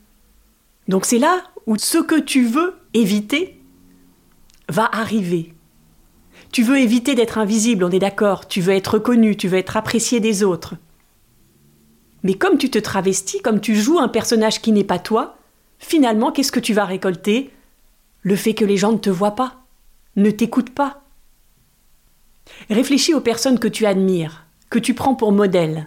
Donc 0.88 1.04
c'est 1.04 1.18
là 1.18 1.42
où 1.66 1.76
ce 1.76 1.98
que 1.98 2.18
tu 2.20 2.44
veux 2.44 2.76
éviter 2.94 3.55
va 4.68 4.88
arriver. 4.92 5.54
Tu 6.52 6.62
veux 6.62 6.78
éviter 6.78 7.14
d'être 7.14 7.38
invisible, 7.38 7.85
on 7.85 7.90
est 7.90 7.99
d'accord, 7.99 8.49
tu 8.49 8.61
veux 8.61 8.75
être 8.75 8.94
reconnu, 8.94 9.37
tu 9.37 9.49
veux 9.49 9.58
être 9.58 9.76
apprécié 9.76 10.20
des 10.20 10.42
autres. 10.42 10.75
Mais 12.23 12.35
comme 12.35 12.58
tu 12.58 12.70
te 12.70 12.78
travestis, 12.78 13.40
comme 13.40 13.61
tu 13.61 13.76
joues 13.76 13.99
un 13.99 14.08
personnage 14.08 14.61
qui 14.61 14.73
n'est 14.73 14.85
pas 14.85 14.99
toi, 14.99 15.37
finalement, 15.78 16.32
qu'est-ce 16.32 16.52
que 16.52 16.61
tu 16.61 16.75
vas 16.75 16.85
récolter? 16.85 17.52
Le 18.23 18.37
fait 18.37 18.54
que 18.54 18.64
les 18.64 18.76
gens 18.76 18.92
ne 18.92 18.99
te 18.99 19.11
voient 19.11 19.37
pas, 19.37 19.62
ne 20.16 20.30
t'écoutent 20.30 20.75
pas. 20.75 21.02
Réfléchis 22.70 23.14
aux 23.14 23.20
personnes 23.20 23.58
que 23.58 23.68
tu 23.68 23.87
admires, 23.87 24.46
que 24.70 24.78
tu 24.78 24.94
prends 24.94 25.14
pour 25.14 25.32
modèle. 25.32 25.87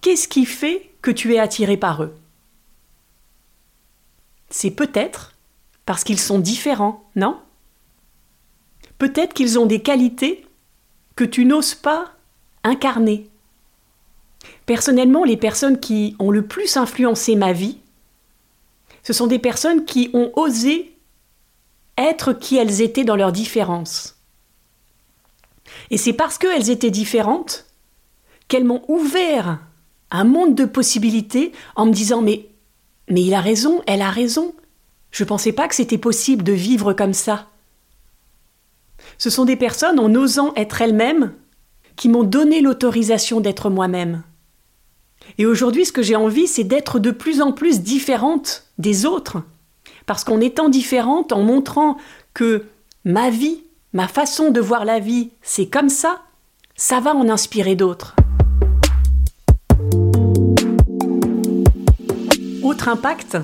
Qu'est-ce 0.00 0.28
qui 0.28 0.44
fait 0.44 0.90
que 1.00 1.10
tu 1.10 1.34
es 1.34 1.38
attiré 1.38 1.76
par 1.76 2.02
eux? 2.02 2.14
C'est 4.50 4.70
peut-être 4.70 5.32
parce 5.86 6.04
qu'ils 6.04 6.20
sont 6.20 6.38
différents, 6.38 7.08
non? 7.16 7.40
Peut-être 8.98 9.34
qu'ils 9.34 9.58
ont 9.58 9.66
des 9.66 9.82
qualités 9.82 10.46
que 11.16 11.24
tu 11.24 11.44
n'oses 11.44 11.74
pas 11.74 12.12
incarner. 12.62 13.28
Personnellement, 14.66 15.24
les 15.24 15.36
personnes 15.36 15.78
qui 15.78 16.16
ont 16.18 16.30
le 16.30 16.46
plus 16.46 16.76
influencé 16.76 17.36
ma 17.36 17.52
vie, 17.52 17.78
ce 19.02 19.12
sont 19.12 19.26
des 19.26 19.38
personnes 19.38 19.84
qui 19.84 20.10
ont 20.14 20.32
osé 20.34 20.96
être 21.98 22.32
qui 22.32 22.56
elles 22.56 22.80
étaient 22.80 23.04
dans 23.04 23.16
leurs 23.16 23.32
différences. 23.32 24.16
Et 25.90 25.98
c'est 25.98 26.12
parce 26.12 26.38
qu'elles 26.38 26.70
étaient 26.70 26.90
différentes 26.90 27.66
qu'elles 28.48 28.64
m'ont 28.64 28.82
ouvert 28.88 29.60
un 30.10 30.24
monde 30.24 30.54
de 30.54 30.64
possibilités 30.64 31.52
en 31.76 31.86
me 31.86 31.92
disant 31.92 32.22
mais 32.22 32.48
mais 33.08 33.22
il 33.22 33.34
a 33.34 33.40
raison, 33.40 33.82
elle 33.86 34.02
a 34.02 34.10
raison. 34.10 34.54
Je 35.10 35.24
ne 35.24 35.28
pensais 35.28 35.52
pas 35.52 35.68
que 35.68 35.74
c'était 35.74 35.98
possible 35.98 36.42
de 36.42 36.52
vivre 36.52 36.94
comme 36.94 37.12
ça. 37.12 37.48
Ce 39.18 39.30
sont 39.30 39.44
des 39.44 39.56
personnes 39.56 40.00
en 40.00 40.14
osant 40.14 40.52
être 40.56 40.80
elles-mêmes 40.80 41.32
qui 41.96 42.08
m'ont 42.08 42.24
donné 42.24 42.60
l'autorisation 42.60 43.40
d'être 43.40 43.70
moi-même. 43.70 44.22
Et 45.38 45.46
aujourd'hui, 45.46 45.86
ce 45.86 45.92
que 45.92 46.02
j'ai 46.02 46.16
envie, 46.16 46.46
c'est 46.46 46.64
d'être 46.64 46.98
de 46.98 47.10
plus 47.10 47.40
en 47.40 47.52
plus 47.52 47.80
différente 47.80 48.64
des 48.78 49.06
autres. 49.06 49.42
Parce 50.06 50.24
qu'en 50.24 50.40
étant 50.40 50.68
différente, 50.68 51.32
en 51.32 51.42
montrant 51.42 51.96
que 52.34 52.64
ma 53.04 53.30
vie, 53.30 53.62
ma 53.92 54.08
façon 54.08 54.50
de 54.50 54.60
voir 54.60 54.84
la 54.84 54.98
vie, 54.98 55.30
c'est 55.42 55.66
comme 55.66 55.88
ça, 55.88 56.22
ça 56.76 57.00
va 57.00 57.14
en 57.14 57.28
inspirer 57.28 57.76
d'autres. 57.76 58.16
Autre 62.62 62.88
impact 62.88 63.38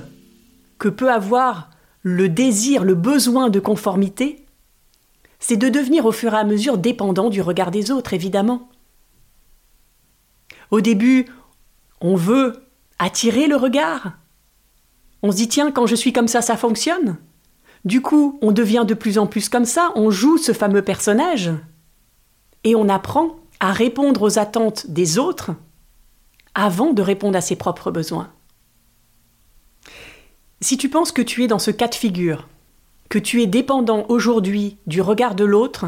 que 0.79 0.89
peut 0.89 1.11
avoir 1.11 1.71
le 2.03 2.29
désir, 2.29 2.85
le 2.85 2.95
besoin 2.95 3.51
de 3.51 3.61
conformité, 3.61 4.45
c'est 5.41 5.57
de 5.57 5.69
devenir 5.69 6.05
au 6.07 6.13
fur 6.13 6.35
et 6.35 6.39
à 6.39 6.45
mesure 6.45 6.79
dépendant 6.79 7.31
du 7.31 7.41
regard 7.41 7.71
des 7.71 7.91
autres, 7.91 8.13
évidemment. 8.13 8.69
Au 10.71 10.81
début, 10.81 11.27
on 12.01 12.15
veut 12.15 12.63
attirer 12.99 13.49
le 13.49 13.57
regard. 13.57 14.13
On 15.23 15.33
se 15.33 15.37
dit 15.37 15.49
tiens, 15.49 15.73
quand 15.73 15.87
je 15.87 15.97
suis 15.97 16.13
comme 16.13 16.29
ça, 16.29 16.43
ça 16.43 16.57
fonctionne. 16.57 17.17
Du 17.85 18.03
coup, 18.03 18.39
on 18.43 18.53
devient 18.53 18.85
de 18.87 18.95
plus 18.95 19.19
en 19.19 19.27
plus 19.27 19.49
comme 19.49 19.65
ça, 19.65 19.91
on 19.97 20.11
joue 20.11 20.37
ce 20.37 20.53
fameux 20.53 20.83
personnage. 20.83 21.51
Et 22.63 22.77
on 22.77 22.89
apprend 22.91 23.37
à 23.59 23.73
répondre 23.73 24.23
aux 24.23 24.39
attentes 24.39 24.87
des 24.89 25.19
autres 25.19 25.53
avant 26.55 26.93
de 26.93 27.03
répondre 27.03 27.37
à 27.37 27.41
ses 27.41 27.57
propres 27.57 27.91
besoins. 27.91 28.31
Si 30.61 30.77
tu 30.77 30.91
penses 30.91 31.13
que 31.13 31.23
tu 31.23 31.43
es 31.43 31.47
dans 31.47 31.59
ce 31.59 31.71
cas 31.71 31.89
de 31.89 31.95
figure, 31.95 32.49
que 33.11 33.19
tu 33.19 33.43
es 33.43 33.47
dépendant 33.47 34.07
aujourd'hui 34.09 34.79
du 34.87 35.03
regard 35.03 35.35
de 35.35 35.45
l'autre, 35.45 35.87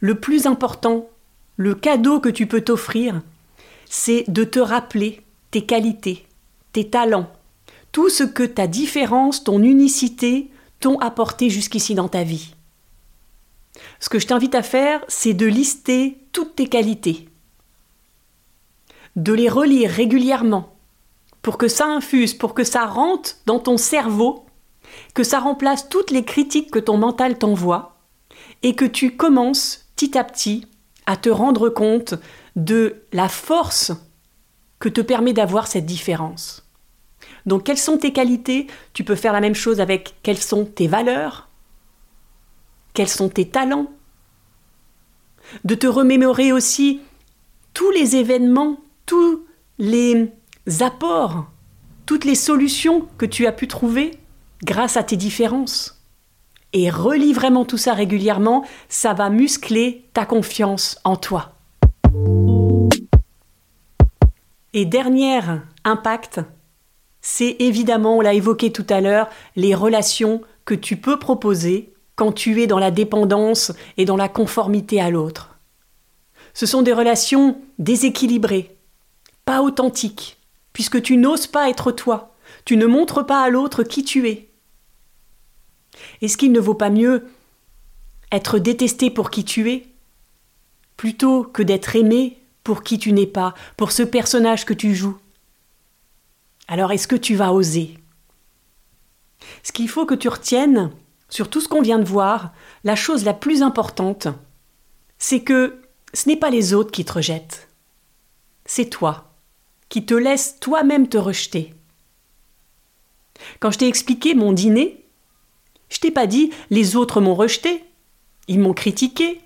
le 0.00 0.18
plus 0.18 0.46
important, 0.46 1.08
le 1.56 1.74
cadeau 1.74 2.18
que 2.18 2.30
tu 2.30 2.46
peux 2.48 2.62
t'offrir, 2.62 3.22
c'est 3.88 4.24
de 4.28 4.42
te 4.42 4.58
rappeler 4.58 5.20
tes 5.52 5.64
qualités, 5.64 6.26
tes 6.72 6.88
talents, 6.88 7.30
tout 7.92 8.08
ce 8.08 8.24
que 8.24 8.42
ta 8.42 8.66
différence, 8.66 9.44
ton 9.44 9.62
unicité 9.62 10.50
t'ont 10.80 10.98
apporté 10.98 11.50
jusqu'ici 11.50 11.94
dans 11.94 12.08
ta 12.08 12.24
vie. 12.24 12.54
Ce 14.00 14.08
que 14.08 14.18
je 14.18 14.26
t'invite 14.26 14.54
à 14.54 14.62
faire, 14.62 15.04
c'est 15.06 15.34
de 15.34 15.46
lister 15.46 16.18
toutes 16.32 16.56
tes 16.56 16.66
qualités, 16.66 17.28
de 19.16 19.34
les 19.34 19.50
relire 19.50 19.90
régulièrement, 19.90 20.76
pour 21.42 21.58
que 21.58 21.68
ça 21.68 21.86
infuse, 21.86 22.32
pour 22.32 22.54
que 22.54 22.64
ça 22.64 22.86
rentre 22.86 23.36
dans 23.44 23.58
ton 23.58 23.76
cerveau, 23.76 24.46
que 25.14 25.22
ça 25.22 25.40
remplace 25.40 25.88
toutes 25.88 26.10
les 26.10 26.24
critiques 26.24 26.70
que 26.70 26.78
ton 26.78 26.96
mental 26.96 27.38
t'envoie, 27.38 27.96
et 28.62 28.74
que 28.74 28.84
tu 28.84 29.16
commences 29.16 29.86
petit 29.94 30.16
à 30.18 30.24
petit 30.24 30.66
à 31.06 31.16
te 31.16 31.28
rendre 31.28 31.68
compte 31.68 32.14
de 32.56 33.02
la 33.12 33.28
force 33.28 33.92
que 34.78 34.88
te 34.88 35.00
permet 35.00 35.32
d'avoir 35.32 35.66
cette 35.66 35.86
différence. 35.86 36.66
Donc 37.46 37.64
quelles 37.64 37.78
sont 37.78 37.98
tes 37.98 38.12
qualités? 38.12 38.66
Tu 38.92 39.04
peux 39.04 39.14
faire 39.14 39.32
la 39.32 39.40
même 39.40 39.54
chose 39.54 39.80
avec 39.80 40.16
quelles 40.22 40.38
sont 40.38 40.64
tes 40.64 40.88
valeurs? 40.88 41.48
Quels 42.94 43.08
sont 43.08 43.28
tes 43.28 43.48
talents? 43.48 43.90
De 45.64 45.74
te 45.74 45.86
remémorer 45.86 46.52
aussi 46.52 47.00
tous 47.74 47.90
les 47.90 48.16
événements, 48.16 48.78
tous 49.04 49.44
les 49.78 50.32
apports, 50.80 51.46
toutes 52.06 52.24
les 52.24 52.34
solutions 52.34 53.08
que 53.18 53.26
tu 53.26 53.46
as 53.46 53.52
pu 53.52 53.68
trouver 53.68 54.12
grâce 54.64 54.96
à 54.96 55.04
tes 55.04 55.16
différences. 55.16 56.02
Et 56.72 56.90
relis 56.90 57.32
vraiment 57.32 57.64
tout 57.64 57.76
ça 57.76 57.92
régulièrement, 57.92 58.64
ça 58.88 59.12
va 59.12 59.30
muscler 59.30 60.08
ta 60.12 60.26
confiance 60.26 60.98
en 61.04 61.16
toi. 61.16 61.52
Et 64.72 64.84
dernier 64.84 65.40
impact, 65.84 66.40
c'est 67.20 67.56
évidemment, 67.60 68.16
on 68.16 68.20
l'a 68.20 68.34
évoqué 68.34 68.72
tout 68.72 68.86
à 68.88 69.00
l'heure, 69.00 69.28
les 69.54 69.74
relations 69.74 70.40
que 70.64 70.74
tu 70.74 70.96
peux 70.96 71.18
proposer 71.18 71.94
quand 72.16 72.32
tu 72.32 72.60
es 72.60 72.66
dans 72.66 72.78
la 72.78 72.90
dépendance 72.90 73.72
et 73.96 74.04
dans 74.04 74.16
la 74.16 74.28
conformité 74.28 75.00
à 75.00 75.10
l'autre. 75.10 75.56
Ce 76.54 76.66
sont 76.66 76.82
des 76.82 76.92
relations 76.92 77.58
déséquilibrées, 77.78 78.76
pas 79.44 79.62
authentiques, 79.62 80.38
puisque 80.72 81.02
tu 81.02 81.16
n'oses 81.16 81.46
pas 81.46 81.68
être 81.68 81.92
toi, 81.92 82.34
tu 82.64 82.76
ne 82.76 82.86
montres 82.86 83.26
pas 83.26 83.42
à 83.42 83.48
l'autre 83.48 83.82
qui 83.82 84.04
tu 84.04 84.28
es. 84.28 84.48
Est-ce 86.22 86.36
qu'il 86.36 86.52
ne 86.52 86.60
vaut 86.60 86.74
pas 86.74 86.90
mieux 86.90 87.26
être 88.32 88.58
détesté 88.58 89.10
pour 89.10 89.30
qui 89.30 89.44
tu 89.44 89.70
es, 89.70 89.86
plutôt 90.96 91.44
que 91.44 91.62
d'être 91.62 91.96
aimé 91.96 92.40
pour 92.62 92.82
qui 92.82 92.98
tu 92.98 93.12
n'es 93.12 93.26
pas, 93.26 93.54
pour 93.76 93.92
ce 93.92 94.02
personnage 94.02 94.64
que 94.64 94.74
tu 94.74 94.94
joues? 94.94 95.18
Alors 96.68 96.92
est-ce 96.92 97.08
que 97.08 97.16
tu 97.16 97.34
vas 97.34 97.52
oser? 97.52 97.98
Ce 99.62 99.72
qu'il 99.72 99.88
faut 99.88 100.06
que 100.06 100.14
tu 100.14 100.28
retiennes 100.28 100.90
sur 101.28 101.50
tout 101.50 101.60
ce 101.60 101.68
qu'on 101.68 101.82
vient 101.82 101.98
de 101.98 102.04
voir, 102.04 102.52
la 102.84 102.96
chose 102.96 103.24
la 103.24 103.34
plus 103.34 103.62
importante, 103.62 104.28
c'est 105.18 105.40
que 105.40 105.82
ce 106.12 106.28
n'est 106.28 106.36
pas 106.36 106.50
les 106.50 106.74
autres 106.74 106.92
qui 106.92 107.04
te 107.04 107.12
rejettent, 107.12 107.68
c'est 108.64 108.88
toi 108.88 109.30
qui 109.88 110.04
te 110.04 110.14
laisse 110.14 110.58
toi-même 110.58 111.08
te 111.08 111.18
rejeter. 111.18 111.72
Quand 113.60 113.70
je 113.70 113.78
t'ai 113.78 113.86
expliqué 113.86 114.34
mon 114.34 114.52
dîner, 114.52 115.03
je 115.88 115.98
t'ai 115.98 116.10
pas 116.10 116.26
dit 116.26 116.50
les 116.70 116.96
autres 116.96 117.20
m'ont 117.20 117.34
rejeté, 117.34 117.84
ils 118.48 118.60
m'ont 118.60 118.72
critiqué, 118.72 119.40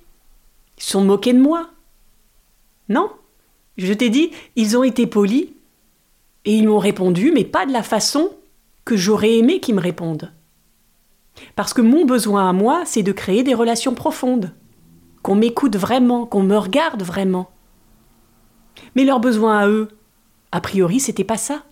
ils 0.76 0.82
sont 0.82 1.04
moqués 1.04 1.32
de 1.32 1.40
moi. 1.40 1.70
Non, 2.88 3.10
je 3.76 3.92
t'ai 3.92 4.10
dit, 4.10 4.30
ils 4.56 4.76
ont 4.76 4.82
été 4.82 5.06
polis 5.06 5.48
Et 6.44 6.56
ils 6.56 6.66
m'ont 6.66 6.78
répondu, 6.78 7.30
mais 7.32 7.44
pas 7.44 7.66
de 7.66 7.72
la 7.72 7.82
façon 7.82 8.32
que 8.84 8.96
j'aurais 8.96 9.36
aimé 9.36 9.60
qu'ils 9.60 9.74
me 9.74 9.80
répondent. 9.80 10.32
Parce 11.54 11.72
que 11.74 11.82
mon 11.82 12.04
besoin 12.04 12.48
à 12.48 12.52
moi, 12.52 12.82
c'est 12.86 13.02
de 13.02 13.12
créer 13.12 13.44
des 13.44 13.54
relations 13.54 13.94
profondes, 13.94 14.52
qu'on 15.22 15.36
m'écoute 15.36 15.76
vraiment, 15.76 16.26
qu'on 16.26 16.42
me 16.42 16.56
regarde 16.56 17.02
vraiment. 17.02 17.50
Mais 18.96 19.04
leur 19.04 19.20
besoin 19.20 19.58
à 19.58 19.68
eux, 19.68 19.88
a 20.50 20.60
priori, 20.60 21.00
c'était 21.00 21.24
pas 21.24 21.36
ça. 21.36 21.62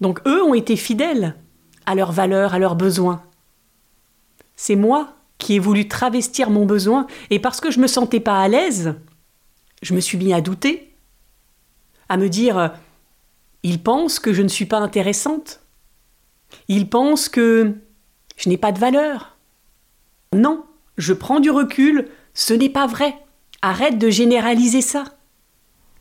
Donc 0.00 0.20
eux 0.26 0.42
ont 0.42 0.54
été 0.54 0.76
fidèles 0.76 1.36
à 1.86 1.94
leurs 1.94 2.12
valeurs, 2.12 2.54
à 2.54 2.58
leurs 2.58 2.76
besoins. 2.76 3.22
C'est 4.56 4.76
moi 4.76 5.14
qui 5.38 5.54
ai 5.54 5.58
voulu 5.58 5.88
travestir 5.88 6.50
mon 6.50 6.66
besoin, 6.66 7.06
et 7.30 7.38
parce 7.38 7.60
que 7.60 7.70
je 7.70 7.80
me 7.80 7.86
sentais 7.86 8.20
pas 8.20 8.40
à 8.40 8.48
l'aise, 8.48 8.94
je 9.82 9.94
me 9.94 10.00
suis 10.00 10.18
mis 10.18 10.32
à 10.32 10.40
douter, 10.40 10.94
à 12.08 12.16
me 12.16 12.28
dire 12.28 12.72
ils 13.62 13.82
pensent 13.82 14.20
que 14.20 14.32
je 14.32 14.42
ne 14.42 14.48
suis 14.48 14.66
pas 14.66 14.78
intéressante. 14.78 15.60
Ils 16.68 16.88
pensent 16.88 17.28
que 17.28 17.74
je 18.36 18.48
n'ai 18.48 18.56
pas 18.56 18.70
de 18.70 18.78
valeur. 18.78 19.36
Non, 20.32 20.64
je 20.98 21.12
prends 21.12 21.40
du 21.40 21.50
recul, 21.50 22.08
ce 22.32 22.54
n'est 22.54 22.70
pas 22.70 22.86
vrai. 22.86 23.16
Arrête 23.62 23.98
de 23.98 24.08
généraliser 24.08 24.82
ça. 24.82 25.04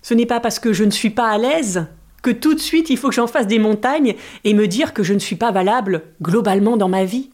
Ce 0.03 0.13
n'est 0.13 0.27
pas 0.27 0.39
parce 0.39 0.59
que 0.59 0.73
je 0.73 0.83
ne 0.83 0.91
suis 0.91 1.09
pas 1.09 1.27
à 1.27 1.39
l'aise 1.39 1.87
que 2.25 2.32
tout 2.32 2.55
de 2.55 2.60
suite 2.60 2.89
il 2.89 2.98
faut 2.98 3.10
que 3.10 3.13
j'en 3.13 3.27
fasse 3.27 3.46
des 3.46 3.60
montagnes 3.60 4.15
et 4.44 4.55
me 4.55 4.67
dire 4.67 4.96
que 4.96 5.03
je 5.03 5.13
ne 5.13 5.20
suis 5.20 5.36
pas 5.36 5.51
valable 5.51 6.01
globalement 6.24 6.75
dans 6.75 6.89
ma 6.89 7.05
vie. 7.05 7.29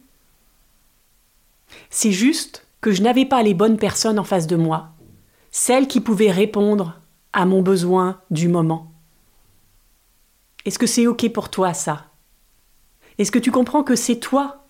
C'est 1.90 2.12
juste 2.12 2.68
que 2.82 2.92
je 2.92 3.02
n'avais 3.02 3.26
pas 3.26 3.42
les 3.42 3.54
bonnes 3.54 3.78
personnes 3.78 4.20
en 4.20 4.26
face 4.26 4.48
de 4.48 4.58
moi, 4.58 4.90
celles 5.50 5.88
qui 5.88 6.02
pouvaient 6.02 6.30
répondre 6.30 7.00
à 7.32 7.46
mon 7.46 7.62
besoin 7.62 8.20
du 8.32 8.50
moment. 8.50 8.92
Est-ce 10.66 10.78
que 10.78 10.88
c'est 10.88 11.08
OK 11.08 11.32
pour 11.32 11.48
toi 11.48 11.74
ça? 11.74 12.08
Est-ce 13.18 13.32
que 13.32 13.40
tu 13.40 13.50
comprends 13.50 13.84
que 13.84 13.96
c'est 13.96 14.20
toi 14.20 14.66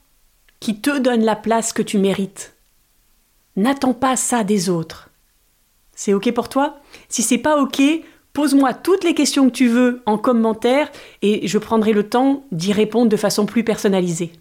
qui 0.59 0.81
te 0.81 0.99
donne 0.99 1.23
la 1.23 1.35
place 1.35 1.73
que 1.73 1.81
tu 1.81 1.97
mérites? 1.97 2.53
N'attends 3.55 3.95
pas 3.95 4.15
ça 4.17 4.43
des 4.43 4.69
autres. 4.69 5.09
C'est 5.95 6.13
OK 6.13 6.31
pour 6.31 6.47
toi? 6.47 6.79
Si 7.09 7.23
c'est 7.23 7.39
pas 7.39 7.59
OK, 7.59 7.81
pose-moi 8.33 8.73
toutes 8.73 9.03
les 9.03 9.13
questions 9.13 9.49
que 9.49 9.55
tu 9.55 9.67
veux 9.67 10.01
en 10.05 10.17
commentaire 10.17 10.91
et 11.21 11.47
je 11.47 11.57
prendrai 11.57 11.93
le 11.93 12.07
temps 12.07 12.43
d'y 12.51 12.73
répondre 12.73 13.09
de 13.09 13.17
façon 13.17 13.45
plus 13.45 13.63
personnalisée. 13.63 14.31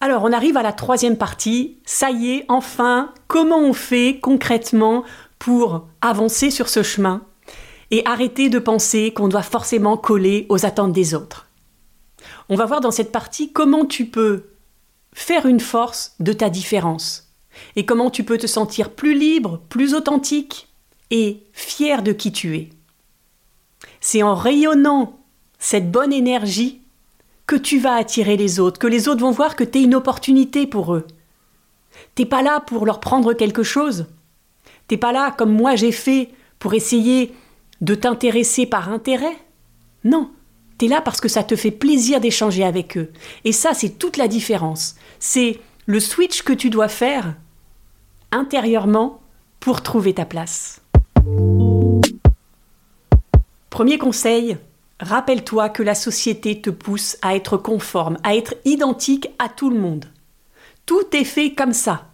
Alors, 0.00 0.24
on 0.24 0.32
arrive 0.32 0.56
à 0.56 0.62
la 0.62 0.72
troisième 0.72 1.16
partie. 1.16 1.78
Ça 1.84 2.10
y 2.10 2.32
est, 2.32 2.44
enfin, 2.48 3.12
comment 3.28 3.60
on 3.60 3.72
fait 3.72 4.18
concrètement 4.20 5.04
pour 5.38 5.86
avancer 6.00 6.50
sur 6.50 6.68
ce 6.68 6.82
chemin 6.82 7.22
et 7.92 8.04
arrêter 8.04 8.48
de 8.48 8.58
penser 8.58 9.12
qu'on 9.12 9.28
doit 9.28 9.42
forcément 9.42 9.96
coller 9.96 10.46
aux 10.48 10.66
attentes 10.66 10.92
des 10.92 11.14
autres? 11.14 11.46
On 12.48 12.56
va 12.56 12.66
voir 12.66 12.80
dans 12.80 12.90
cette 12.90 13.12
partie 13.12 13.52
comment 13.52 13.84
tu 13.84 14.06
peux 14.06 14.46
faire 15.14 15.46
une 15.46 15.60
force 15.60 16.16
de 16.18 16.32
ta 16.32 16.50
différence 16.50 17.32
et 17.76 17.86
comment 17.86 18.10
tu 18.10 18.24
peux 18.24 18.38
te 18.38 18.46
sentir 18.48 18.90
plus 18.90 19.16
libre, 19.16 19.60
plus 19.68 19.94
authentique 19.94 20.71
et 21.12 21.44
fier 21.52 22.02
de 22.02 22.10
qui 22.10 22.32
tu 22.32 22.56
es. 22.56 22.70
C'est 24.00 24.24
en 24.24 24.34
rayonnant 24.34 25.20
cette 25.60 25.92
bonne 25.92 26.12
énergie 26.12 26.80
que 27.46 27.54
tu 27.54 27.78
vas 27.78 27.94
attirer 27.94 28.36
les 28.36 28.58
autres, 28.58 28.80
que 28.80 28.86
les 28.88 29.06
autres 29.06 29.20
vont 29.20 29.30
voir 29.30 29.54
que 29.54 29.62
tu 29.62 29.78
es 29.78 29.82
une 29.82 29.94
opportunité 29.94 30.66
pour 30.66 30.94
eux. 30.94 31.06
T'es 32.14 32.24
pas 32.24 32.42
là 32.42 32.60
pour 32.60 32.86
leur 32.86 32.98
prendre 32.98 33.34
quelque 33.34 33.62
chose. 33.62 34.06
T'es 34.88 34.96
pas 34.96 35.12
là 35.12 35.30
comme 35.30 35.52
moi 35.52 35.76
j'ai 35.76 35.92
fait 35.92 36.30
pour 36.58 36.74
essayer 36.74 37.34
de 37.80 37.94
t'intéresser 37.94 38.66
par 38.66 38.90
intérêt. 38.90 39.36
Non, 40.04 40.30
tu 40.78 40.86
es 40.86 40.88
là 40.88 41.00
parce 41.00 41.20
que 41.20 41.28
ça 41.28 41.44
te 41.44 41.56
fait 41.56 41.70
plaisir 41.70 42.20
d'échanger 42.20 42.64
avec 42.64 42.96
eux. 42.96 43.12
Et 43.44 43.52
ça, 43.52 43.74
c'est 43.74 43.98
toute 43.98 44.16
la 44.16 44.28
différence. 44.28 44.96
C'est 45.18 45.60
le 45.86 46.00
switch 46.00 46.42
que 46.42 46.52
tu 46.52 46.70
dois 46.70 46.88
faire 46.88 47.34
intérieurement 48.30 49.20
pour 49.60 49.82
trouver 49.82 50.14
ta 50.14 50.24
place. 50.24 50.81
Premier 53.70 53.98
conseil, 53.98 54.58
rappelle-toi 55.00 55.68
que 55.68 55.82
la 55.82 55.94
société 55.94 56.60
te 56.60 56.70
pousse 56.70 57.16
à 57.22 57.34
être 57.34 57.56
conforme, 57.56 58.16
à 58.22 58.36
être 58.36 58.54
identique 58.64 59.28
à 59.38 59.48
tout 59.48 59.70
le 59.70 59.78
monde. 59.78 60.06
Tout 60.86 61.04
est 61.12 61.24
fait 61.24 61.54
comme 61.54 61.72
ça. 61.72 62.08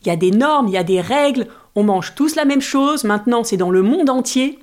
Il 0.00 0.08
y 0.08 0.10
a 0.10 0.16
des 0.16 0.30
normes, 0.30 0.68
il 0.68 0.74
y 0.74 0.78
a 0.78 0.84
des 0.84 1.00
règles, 1.00 1.48
on 1.74 1.84
mange 1.84 2.14
tous 2.14 2.34
la 2.34 2.44
même 2.44 2.60
chose, 2.60 3.04
maintenant 3.04 3.44
c'est 3.44 3.56
dans 3.56 3.70
le 3.70 3.82
monde 3.82 4.10
entier, 4.10 4.58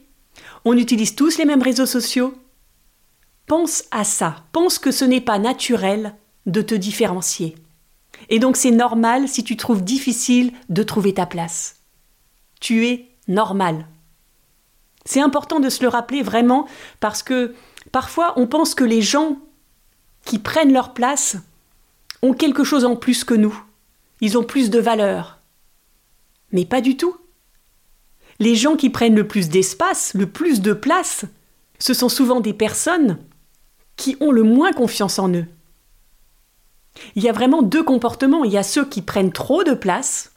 on 0.66 0.78
utilise 0.78 1.16
tous 1.16 1.38
les 1.38 1.46
mêmes 1.46 1.62
réseaux 1.62 1.86
sociaux. 1.86 2.34
Pense 3.48 3.86
à 3.92 4.04
ça, 4.04 4.44
pense 4.52 4.80
que 4.80 4.92
ce 4.92 5.06
n'est 5.06 5.22
pas 5.22 5.40
naturel 5.40 6.16
de 6.46 6.62
te 6.62 6.76
différencier. 6.76 7.56
Et 8.30 8.40
donc 8.40 8.58
c'est 8.58 8.72
normal 8.72 9.28
si 9.28 9.44
tu 9.44 9.56
trouves 9.56 9.84
difficile 9.84 10.52
de 10.70 10.84
trouver 10.84 11.14
ta 11.14 11.26
place. 11.26 11.78
Tu 12.60 12.88
es 12.88 13.09
normal. 13.30 13.88
C'est 15.06 15.22
important 15.22 15.62
de 15.62 15.70
se 15.70 15.82
le 15.82 15.88
rappeler 15.88 16.22
vraiment 16.22 16.68
parce 17.00 17.24
que 17.24 17.56
parfois 17.92 18.34
on 18.36 18.48
pense 18.48 18.76
que 18.76 18.84
les 18.84 19.02
gens 19.02 19.38
qui 20.26 20.38
prennent 20.38 20.74
leur 20.74 20.94
place 20.94 21.38
ont 22.22 22.34
quelque 22.34 22.66
chose 22.66 22.84
en 22.84 22.96
plus 22.96 23.24
que 23.24 23.34
nous. 23.34 23.58
Ils 24.22 24.38
ont 24.38 24.44
plus 24.44 24.70
de 24.70 24.80
valeur. 24.80 25.40
Mais 26.52 26.66
pas 26.66 26.82
du 26.82 26.98
tout. 26.98 27.16
Les 28.40 28.56
gens 28.56 28.76
qui 28.76 28.90
prennent 28.90 29.16
le 29.16 29.28
plus 29.28 29.50
d'espace, 29.50 30.14
le 30.14 30.28
plus 30.28 30.62
de 30.62 30.74
place, 30.74 31.26
ce 31.80 31.94
sont 31.94 32.10
souvent 32.10 32.42
des 32.42 32.54
personnes 32.54 33.18
qui 33.96 34.18
ont 34.20 34.32
le 34.32 34.44
moins 34.44 34.74
confiance 34.74 35.20
en 35.20 35.30
eux. 35.34 35.46
Il 37.16 37.24
y 37.24 37.30
a 37.30 37.34
vraiment 37.34 37.62
deux 37.62 37.84
comportements. 37.84 38.44
Il 38.44 38.52
y 38.52 38.58
a 38.58 38.64
ceux 38.64 38.86
qui 38.86 39.02
prennent 39.02 39.32
trop 39.32 39.64
de 39.64 39.74
place, 39.74 40.32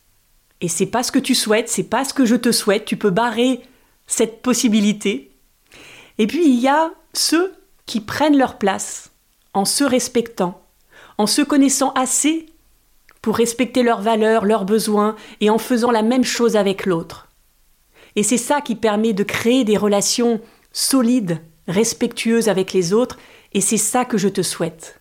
et 0.62 0.68
c'est 0.68 0.86
pas 0.86 1.02
ce 1.02 1.12
que 1.12 1.18
tu 1.18 1.34
souhaites, 1.34 1.68
c'est 1.68 1.82
pas 1.82 2.04
ce 2.04 2.14
que 2.14 2.24
je 2.24 2.36
te 2.36 2.52
souhaite, 2.52 2.84
tu 2.84 2.96
peux 2.96 3.10
barrer 3.10 3.60
cette 4.06 4.42
possibilité. 4.42 5.32
Et 6.18 6.28
puis 6.28 6.46
il 6.46 6.60
y 6.60 6.68
a 6.68 6.92
ceux 7.12 7.52
qui 7.84 8.00
prennent 8.00 8.38
leur 8.38 8.58
place 8.58 9.10
en 9.54 9.64
se 9.64 9.82
respectant, 9.82 10.62
en 11.18 11.26
se 11.26 11.42
connaissant 11.42 11.92
assez 11.94 12.46
pour 13.22 13.36
respecter 13.36 13.82
leurs 13.82 14.00
valeurs, 14.00 14.44
leurs 14.44 14.64
besoins, 14.64 15.16
et 15.40 15.50
en 15.50 15.58
faisant 15.58 15.90
la 15.90 16.02
même 16.02 16.24
chose 16.24 16.56
avec 16.56 16.86
l'autre. 16.86 17.28
Et 18.14 18.22
c'est 18.22 18.36
ça 18.36 18.60
qui 18.60 18.74
permet 18.74 19.12
de 19.12 19.22
créer 19.24 19.64
des 19.64 19.76
relations 19.76 20.40
solides, 20.72 21.40
respectueuses 21.68 22.48
avec 22.48 22.72
les 22.72 22.92
autres, 22.92 23.18
et 23.52 23.60
c'est 23.60 23.76
ça 23.76 24.04
que 24.04 24.18
je 24.18 24.28
te 24.28 24.42
souhaite. 24.42 25.00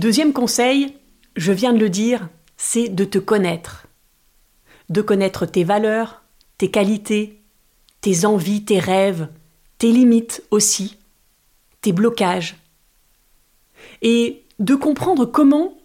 Deuxième 0.00 0.32
conseil, 0.32 0.96
je 1.36 1.52
viens 1.52 1.74
de 1.74 1.78
le 1.78 1.90
dire, 1.90 2.30
c'est 2.56 2.88
de 2.88 3.04
te 3.04 3.18
connaître. 3.18 3.86
De 4.88 5.02
connaître 5.02 5.44
tes 5.44 5.62
valeurs, 5.62 6.22
tes 6.56 6.70
qualités, 6.70 7.42
tes 8.00 8.24
envies, 8.24 8.64
tes 8.64 8.78
rêves, 8.78 9.28
tes 9.76 9.92
limites 9.92 10.42
aussi, 10.50 10.96
tes 11.82 11.92
blocages. 11.92 12.56
Et 14.00 14.46
de 14.58 14.74
comprendre 14.74 15.26
comment 15.26 15.76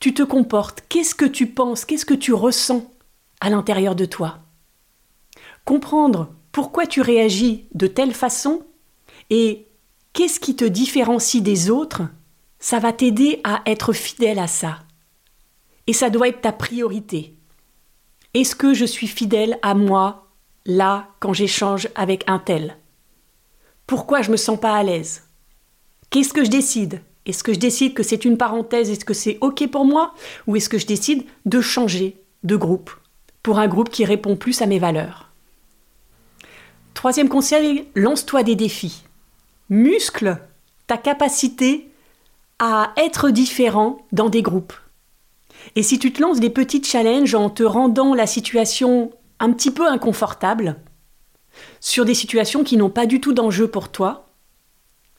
tu 0.00 0.12
te 0.12 0.24
comportes, 0.24 0.82
qu'est-ce 0.88 1.14
que 1.14 1.24
tu 1.24 1.46
penses, 1.46 1.84
qu'est-ce 1.84 2.04
que 2.04 2.14
tu 2.14 2.32
ressens 2.32 2.92
à 3.38 3.48
l'intérieur 3.48 3.94
de 3.94 4.06
toi. 4.06 4.40
Comprendre 5.64 6.34
pourquoi 6.50 6.88
tu 6.88 7.00
réagis 7.00 7.66
de 7.74 7.86
telle 7.86 8.12
façon 8.12 8.62
et 9.30 9.68
qu'est-ce 10.14 10.40
qui 10.40 10.56
te 10.56 10.64
différencie 10.64 11.44
des 11.44 11.70
autres, 11.70 12.02
ça 12.62 12.78
va 12.78 12.92
t'aider 12.92 13.40
à 13.42 13.60
être 13.66 13.92
fidèle 13.92 14.38
à 14.38 14.46
ça. 14.46 14.78
Et 15.88 15.92
ça 15.92 16.10
doit 16.10 16.28
être 16.28 16.42
ta 16.42 16.52
priorité. 16.52 17.34
Est-ce 18.34 18.54
que 18.54 18.72
je 18.72 18.84
suis 18.84 19.08
fidèle 19.08 19.58
à 19.62 19.74
moi, 19.74 20.28
là, 20.64 21.08
quand 21.18 21.32
j'échange 21.32 21.88
avec 21.96 22.22
un 22.28 22.38
tel? 22.38 22.78
Pourquoi 23.88 24.22
je 24.22 24.30
me 24.30 24.36
sens 24.36 24.60
pas 24.60 24.76
à 24.76 24.82
l'aise? 24.84 25.24
Qu'est-ce 26.08 26.32
que 26.32 26.44
je 26.44 26.50
décide? 26.50 27.02
Est-ce 27.26 27.42
que 27.42 27.52
je 27.52 27.58
décide 27.58 27.94
que 27.94 28.04
c'est 28.04 28.24
une 28.24 28.38
parenthèse, 28.38 28.90
est-ce 28.90 29.04
que 29.04 29.12
c'est 29.12 29.38
OK 29.40 29.68
pour 29.68 29.84
moi? 29.84 30.14
Ou 30.46 30.54
est-ce 30.54 30.68
que 30.68 30.78
je 30.78 30.86
décide 30.86 31.24
de 31.44 31.60
changer 31.60 32.16
de 32.44 32.54
groupe 32.54 32.92
pour 33.42 33.58
un 33.58 33.66
groupe 33.66 33.90
qui 33.90 34.04
répond 34.04 34.36
plus 34.36 34.62
à 34.62 34.66
mes 34.66 34.78
valeurs? 34.78 35.32
Troisième 36.94 37.28
conseil, 37.28 37.88
lance-toi 37.96 38.44
des 38.44 38.54
défis. 38.54 39.02
Muscle 39.68 40.38
ta 40.86 40.96
capacité 40.96 41.91
à 42.64 42.92
être 42.96 43.30
différent 43.30 44.06
dans 44.12 44.28
des 44.28 44.40
groupes. 44.40 44.72
Et 45.74 45.82
si 45.82 45.98
tu 45.98 46.12
te 46.12 46.22
lances 46.22 46.38
des 46.38 46.48
petits 46.48 46.82
challenges 46.84 47.34
en 47.34 47.50
te 47.50 47.64
rendant 47.64 48.14
la 48.14 48.28
situation 48.28 49.10
un 49.40 49.52
petit 49.52 49.72
peu 49.72 49.88
inconfortable, 49.88 50.76
sur 51.80 52.04
des 52.04 52.14
situations 52.14 52.62
qui 52.62 52.76
n'ont 52.76 52.88
pas 52.88 53.06
du 53.06 53.20
tout 53.20 53.32
d'enjeu 53.32 53.66
pour 53.66 53.90
toi, 53.90 54.28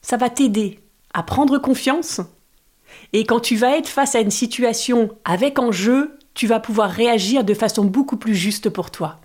ça 0.01 0.15
va 0.15 0.29
t'aider 0.29 0.79
à 1.13 1.21
prendre 1.21 1.57
confiance. 1.57 2.21
Et 3.11 3.25
quand 3.25 3.41
tu 3.41 3.57
vas 3.57 3.77
être 3.77 3.89
face 3.89 4.15
à 4.15 4.21
une 4.21 4.31
situation 4.31 5.09
avec 5.25 5.59
enjeu, 5.59 6.17
tu 6.33 6.47
vas 6.47 6.61
pouvoir 6.61 6.89
réagir 6.91 7.43
de 7.43 7.53
façon 7.53 7.83
beaucoup 7.83 8.15
plus 8.15 8.35
juste 8.35 8.69
pour 8.69 8.89
toi. 8.89 9.19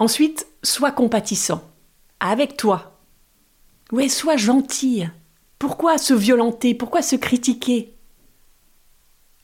Ensuite, 0.00 0.48
sois 0.64 0.90
compatissant 0.90 1.62
avec 2.18 2.56
toi. 2.56 2.98
Ouais, 3.92 4.08
sois 4.08 4.36
gentil. 4.36 5.04
Pourquoi 5.62 5.96
se 5.96 6.12
violenter? 6.12 6.74
Pourquoi 6.74 7.02
se 7.02 7.14
critiquer? 7.14 7.94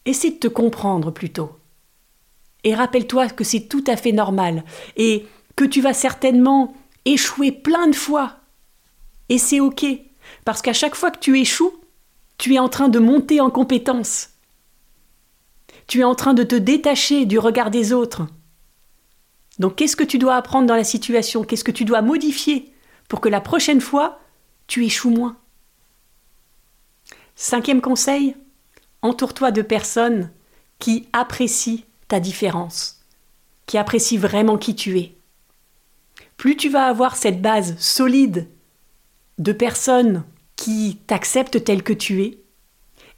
Essaie 0.04 0.32
de 0.32 0.38
te 0.38 0.48
comprendre 0.48 1.12
plutôt. 1.12 1.52
Et 2.64 2.74
rappelle-toi 2.74 3.28
que 3.28 3.44
c'est 3.44 3.68
tout 3.68 3.84
à 3.86 3.96
fait 3.96 4.10
normal 4.10 4.64
et 4.96 5.28
que 5.54 5.64
tu 5.64 5.80
vas 5.80 5.94
certainement 5.94 6.74
échouer 7.04 7.52
plein 7.52 7.86
de 7.86 7.94
fois. 7.94 8.40
Et 9.28 9.38
c'est 9.38 9.60
OK, 9.60 9.86
parce 10.44 10.60
qu'à 10.60 10.72
chaque 10.72 10.96
fois 10.96 11.12
que 11.12 11.20
tu 11.20 11.38
échoues, 11.38 11.72
tu 12.36 12.52
es 12.52 12.58
en 12.58 12.68
train 12.68 12.88
de 12.88 12.98
monter 12.98 13.40
en 13.40 13.50
compétence. 13.50 14.30
Tu 15.86 16.00
es 16.00 16.04
en 16.04 16.16
train 16.16 16.34
de 16.34 16.42
te 16.42 16.56
détacher 16.56 17.26
du 17.26 17.38
regard 17.38 17.70
des 17.70 17.92
autres. 17.92 18.26
Donc 19.60 19.76
qu'est-ce 19.76 19.94
que 19.94 20.02
tu 20.02 20.18
dois 20.18 20.34
apprendre 20.34 20.66
dans 20.66 20.74
la 20.74 20.82
situation? 20.82 21.44
Qu'est-ce 21.44 21.62
que 21.62 21.70
tu 21.70 21.84
dois 21.84 22.02
modifier 22.02 22.74
pour 23.08 23.20
que 23.20 23.28
la 23.28 23.40
prochaine 23.40 23.80
fois, 23.80 24.18
tu 24.66 24.84
échoues 24.84 25.10
moins? 25.10 25.36
Cinquième 27.40 27.80
conseil, 27.80 28.34
entoure-toi 29.00 29.52
de 29.52 29.62
personnes 29.62 30.32
qui 30.80 31.06
apprécient 31.12 31.84
ta 32.08 32.18
différence, 32.18 33.04
qui 33.66 33.78
apprécient 33.78 34.18
vraiment 34.18 34.58
qui 34.58 34.74
tu 34.74 34.98
es. 34.98 35.14
Plus 36.36 36.56
tu 36.56 36.68
vas 36.68 36.86
avoir 36.86 37.14
cette 37.14 37.40
base 37.40 37.78
solide 37.78 38.48
de 39.38 39.52
personnes 39.52 40.24
qui 40.56 40.98
t'acceptent 41.06 41.62
tel 41.62 41.84
que 41.84 41.92
tu 41.92 42.24
es, 42.24 42.40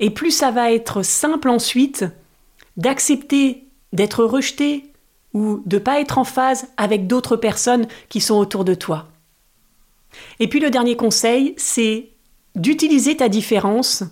et 0.01 0.11
plus 0.11 0.33
ça 0.33 0.51
va 0.51 0.71
être 0.71 1.03
simple 1.03 1.49
ensuite 1.49 2.05
d'accepter 2.77 3.69
d'être 3.95 4.23
rejeté 4.23 4.93
ou 5.33 5.63
de 5.65 5.77
ne 5.77 5.83
pas 5.83 5.99
être 5.99 6.19
en 6.19 6.25
phase 6.25 6.69
avec 6.77 7.07
d'autres 7.07 7.37
personnes 7.37 7.89
qui 8.11 8.21
sont 8.21 8.37
autour 8.37 8.67
de 8.67 8.75
toi. 8.75 9.09
Et 10.41 10.47
puis 10.47 10.61
le 10.61 10.69
dernier 10.69 10.95
conseil, 10.95 11.55
c'est 11.57 12.11
d'utiliser 12.55 13.17
ta 13.17 13.29
différence 13.29 14.05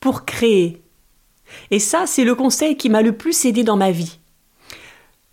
pour 0.00 0.24
créer. 0.24 0.82
Et 1.70 1.78
ça, 1.78 2.06
c'est 2.06 2.24
le 2.24 2.34
conseil 2.34 2.76
qui 2.76 2.88
m'a 2.88 3.02
le 3.02 3.16
plus 3.16 3.44
aidé 3.44 3.64
dans 3.64 3.76
ma 3.76 3.90
vie. 3.90 4.18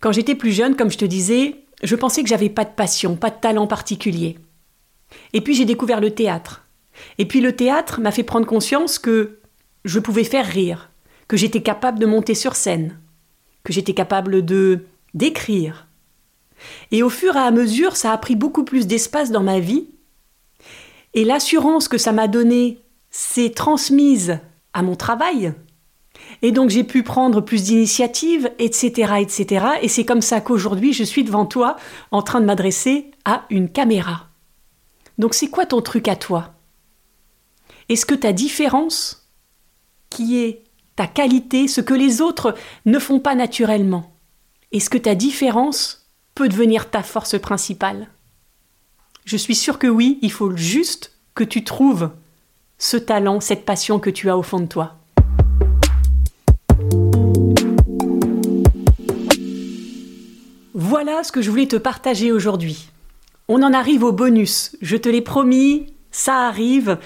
Quand 0.00 0.12
j'étais 0.12 0.34
plus 0.34 0.52
jeune, 0.52 0.76
comme 0.76 0.90
je 0.90 0.98
te 0.98 1.04
disais, 1.04 1.56
je 1.82 1.96
pensais 1.96 2.22
que 2.22 2.28
j'avais 2.28 2.48
pas 2.48 2.64
de 2.64 2.74
passion, 2.74 3.16
pas 3.16 3.30
de 3.30 3.40
talent 3.40 3.66
particulier. 3.66 4.38
Et 5.32 5.40
puis 5.40 5.54
j'ai 5.54 5.64
découvert 5.64 6.00
le 6.00 6.10
théâtre. 6.10 6.66
Et 7.18 7.26
puis 7.26 7.40
le 7.40 7.54
théâtre 7.54 8.00
m'a 8.00 8.12
fait 8.12 8.22
prendre 8.22 8.46
conscience 8.46 8.98
que 8.98 9.38
je 9.84 9.98
pouvais 9.98 10.24
faire 10.24 10.46
rire, 10.46 10.90
que 11.28 11.36
j'étais 11.36 11.62
capable 11.62 11.98
de 11.98 12.06
monter 12.06 12.34
sur 12.34 12.54
scène, 12.54 12.98
que 13.64 13.72
j'étais 13.72 13.94
capable 13.94 14.44
de 14.44 14.86
d'écrire. 15.14 15.88
Et 16.92 17.02
au 17.02 17.10
fur 17.10 17.34
et 17.36 17.40
à 17.40 17.50
mesure, 17.50 17.96
ça 17.96 18.12
a 18.12 18.18
pris 18.18 18.36
beaucoup 18.36 18.64
plus 18.64 18.86
d'espace 18.86 19.30
dans 19.30 19.42
ma 19.42 19.60
vie. 19.60 19.88
Et 21.14 21.24
l'assurance 21.24 21.88
que 21.88 21.98
ça 21.98 22.12
m'a 22.12 22.28
donnée 22.28 22.78
s'est 23.10 23.50
transmise 23.50 24.38
à 24.72 24.82
mon 24.82 24.96
travail. 24.96 25.52
Et 26.42 26.52
donc 26.52 26.70
j'ai 26.70 26.84
pu 26.84 27.02
prendre 27.02 27.40
plus 27.40 27.64
d'initiatives, 27.64 28.50
etc., 28.58 29.14
etc. 29.20 29.66
Et 29.82 29.88
c'est 29.88 30.04
comme 30.04 30.22
ça 30.22 30.40
qu'aujourd'hui 30.40 30.92
je 30.92 31.04
suis 31.04 31.24
devant 31.24 31.46
toi 31.46 31.76
en 32.10 32.22
train 32.22 32.40
de 32.40 32.46
m'adresser 32.46 33.10
à 33.24 33.44
une 33.50 33.68
caméra. 33.68 34.28
Donc 35.18 35.34
c'est 35.34 35.48
quoi 35.48 35.66
ton 35.66 35.82
truc 35.82 36.08
à 36.08 36.16
toi? 36.16 36.54
Est-ce 37.88 38.06
que 38.06 38.14
ta 38.14 38.32
différence, 38.32 39.28
qui 40.08 40.38
est 40.38 40.64
ta 40.96 41.06
qualité, 41.06 41.66
ce 41.66 41.80
que 41.80 41.94
les 41.94 42.20
autres 42.20 42.54
ne 42.86 42.98
font 42.98 43.20
pas 43.20 43.34
naturellement, 43.34 44.12
est-ce 44.72 44.90
que 44.90 44.98
ta 44.98 45.14
différence 45.14 46.08
peut 46.34 46.48
devenir 46.48 46.90
ta 46.90 47.02
force 47.02 47.38
principale? 47.40 48.08
Je 49.30 49.36
suis 49.36 49.54
sûre 49.54 49.78
que 49.78 49.86
oui, 49.86 50.18
il 50.22 50.32
faut 50.32 50.56
juste 50.56 51.12
que 51.36 51.44
tu 51.44 51.62
trouves 51.62 52.10
ce 52.78 52.96
talent, 52.96 53.38
cette 53.38 53.64
passion 53.64 54.00
que 54.00 54.10
tu 54.10 54.28
as 54.28 54.36
au 54.36 54.42
fond 54.42 54.58
de 54.58 54.66
toi. 54.66 54.96
Voilà 60.74 61.22
ce 61.22 61.30
que 61.30 61.42
je 61.42 61.48
voulais 61.48 61.68
te 61.68 61.76
partager 61.76 62.32
aujourd'hui. 62.32 62.88
On 63.46 63.62
en 63.62 63.72
arrive 63.72 64.02
au 64.02 64.10
bonus. 64.10 64.76
Je 64.80 64.96
te 64.96 65.08
l'ai 65.08 65.22
promis, 65.22 65.94
ça 66.10 66.48
arrive. 66.48 66.98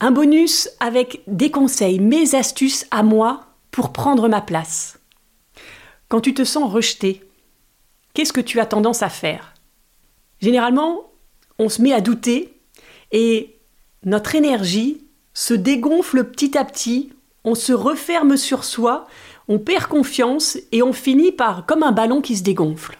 Un 0.00 0.12
bonus 0.12 0.70
avec 0.80 1.20
des 1.26 1.50
conseils, 1.50 2.00
mes 2.00 2.34
astuces 2.34 2.86
à 2.90 3.02
moi 3.02 3.44
pour 3.72 3.92
prendre 3.92 4.26
ma 4.30 4.40
place. 4.40 4.98
Quand 6.08 6.22
tu 6.22 6.32
te 6.32 6.44
sens 6.44 6.72
rejeté, 6.72 7.22
qu'est-ce 8.14 8.32
que 8.32 8.40
tu 8.40 8.58
as 8.58 8.64
tendance 8.64 9.02
à 9.02 9.10
faire? 9.10 9.52
Généralement, 10.40 11.10
on 11.58 11.68
se 11.68 11.82
met 11.82 11.92
à 11.92 12.00
douter 12.00 12.52
et 13.12 13.56
notre 14.04 14.34
énergie 14.34 15.02
se 15.34 15.54
dégonfle 15.54 16.24
petit 16.24 16.56
à 16.56 16.64
petit, 16.64 17.12
on 17.44 17.54
se 17.54 17.72
referme 17.72 18.36
sur 18.36 18.64
soi, 18.64 19.06
on 19.48 19.58
perd 19.58 19.86
confiance 19.86 20.58
et 20.72 20.82
on 20.82 20.92
finit 20.92 21.32
par 21.32 21.66
comme 21.66 21.82
un 21.82 21.92
ballon 21.92 22.20
qui 22.20 22.36
se 22.36 22.42
dégonfle. 22.42 22.98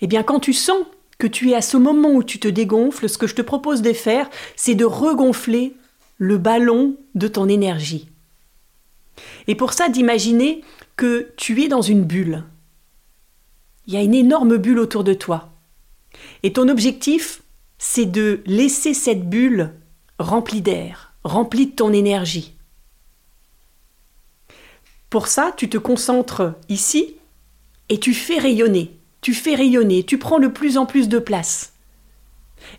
Eh 0.00 0.06
bien, 0.06 0.22
quand 0.22 0.40
tu 0.40 0.52
sens 0.52 0.78
que 1.18 1.26
tu 1.26 1.50
es 1.50 1.54
à 1.54 1.62
ce 1.62 1.76
moment 1.76 2.12
où 2.12 2.22
tu 2.22 2.38
te 2.38 2.48
dégonfles, 2.48 3.08
ce 3.08 3.18
que 3.18 3.26
je 3.26 3.34
te 3.34 3.42
propose 3.42 3.82
de 3.82 3.92
faire, 3.92 4.28
c'est 4.56 4.74
de 4.74 4.84
regonfler 4.84 5.74
le 6.18 6.38
ballon 6.38 6.96
de 7.14 7.28
ton 7.28 7.48
énergie. 7.48 8.08
Et 9.46 9.54
pour 9.54 9.72
ça, 9.72 9.88
d'imaginer 9.88 10.62
que 10.96 11.32
tu 11.36 11.62
es 11.62 11.68
dans 11.68 11.82
une 11.82 12.04
bulle. 12.04 12.44
Il 13.86 13.94
y 13.94 13.96
a 13.96 14.02
une 14.02 14.14
énorme 14.14 14.56
bulle 14.56 14.78
autour 14.78 15.04
de 15.04 15.14
toi. 15.14 15.53
Et 16.42 16.52
ton 16.52 16.68
objectif, 16.68 17.42
c'est 17.78 18.06
de 18.06 18.42
laisser 18.46 18.94
cette 18.94 19.28
bulle 19.28 19.72
remplie 20.18 20.62
d'air, 20.62 21.14
remplie 21.24 21.66
de 21.66 21.72
ton 21.72 21.92
énergie. 21.92 22.54
Pour 25.10 25.28
ça, 25.28 25.52
tu 25.56 25.68
te 25.68 25.78
concentres 25.78 26.54
ici 26.68 27.16
et 27.88 28.00
tu 28.00 28.14
fais 28.14 28.38
rayonner 28.38 28.98
tu 29.24 29.32
fais 29.32 29.54
rayonner, 29.54 30.02
tu 30.02 30.18
prends 30.18 30.38
de 30.38 30.48
plus 30.48 30.76
en 30.76 30.84
plus 30.84 31.08
de 31.08 31.18
place. 31.18 31.72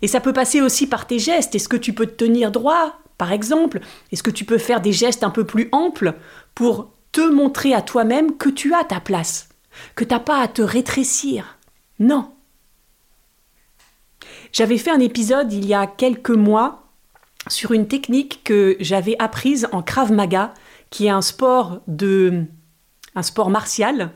Et 0.04 0.08
ça 0.08 0.20
peut 0.20 0.32
passer 0.32 0.62
aussi 0.62 0.86
par 0.86 1.08
tes 1.08 1.18
gestes. 1.18 1.56
Est-ce 1.56 1.68
que 1.68 1.76
tu 1.76 1.92
peux 1.92 2.06
te 2.06 2.24
tenir 2.24 2.52
droit, 2.52 3.00
par 3.18 3.32
exemple? 3.32 3.80
Est-ce 4.12 4.22
que 4.22 4.30
tu 4.30 4.46
peux 4.46 4.60
faire 4.60 4.80
des 4.80 4.94
gestes 4.94 5.24
un 5.24 5.32
peu 5.32 5.44
plus 5.44 5.70
amples 5.72 6.14
pour 6.54 6.92
te 7.12 7.22
montrer 7.22 7.74
à 7.74 7.82
toi-même 7.82 8.38
que 8.38 8.50
tu 8.50 8.76
as 8.76 8.84
ta 8.84 9.00
place, 9.00 9.50
que 9.96 10.04
tu 10.04 10.14
n'as 10.14 10.20
pas 10.20 10.40
à 10.40 10.48
te 10.48 10.62
rétrécir? 10.62 11.58
Non. 11.98 12.35
J'avais 14.52 14.78
fait 14.78 14.92
un 14.92 15.00
épisode 15.00 15.52
il 15.54 15.66
y 15.66 15.74
a 15.74 15.88
quelques 15.88 16.30
mois 16.30 16.84
sur 17.48 17.72
une 17.72 17.88
technique 17.88 18.42
que 18.44 18.76
j'avais 18.80 19.16
apprise 19.20 19.68
en 19.72 19.82
Krav 19.82 20.12
Maga, 20.12 20.54
qui 20.90 21.06
est 21.06 21.10
un 21.10 21.22
sport 21.22 21.82
de 21.88 22.44
un 23.16 23.24
sport 23.24 23.50
martial 23.50 24.12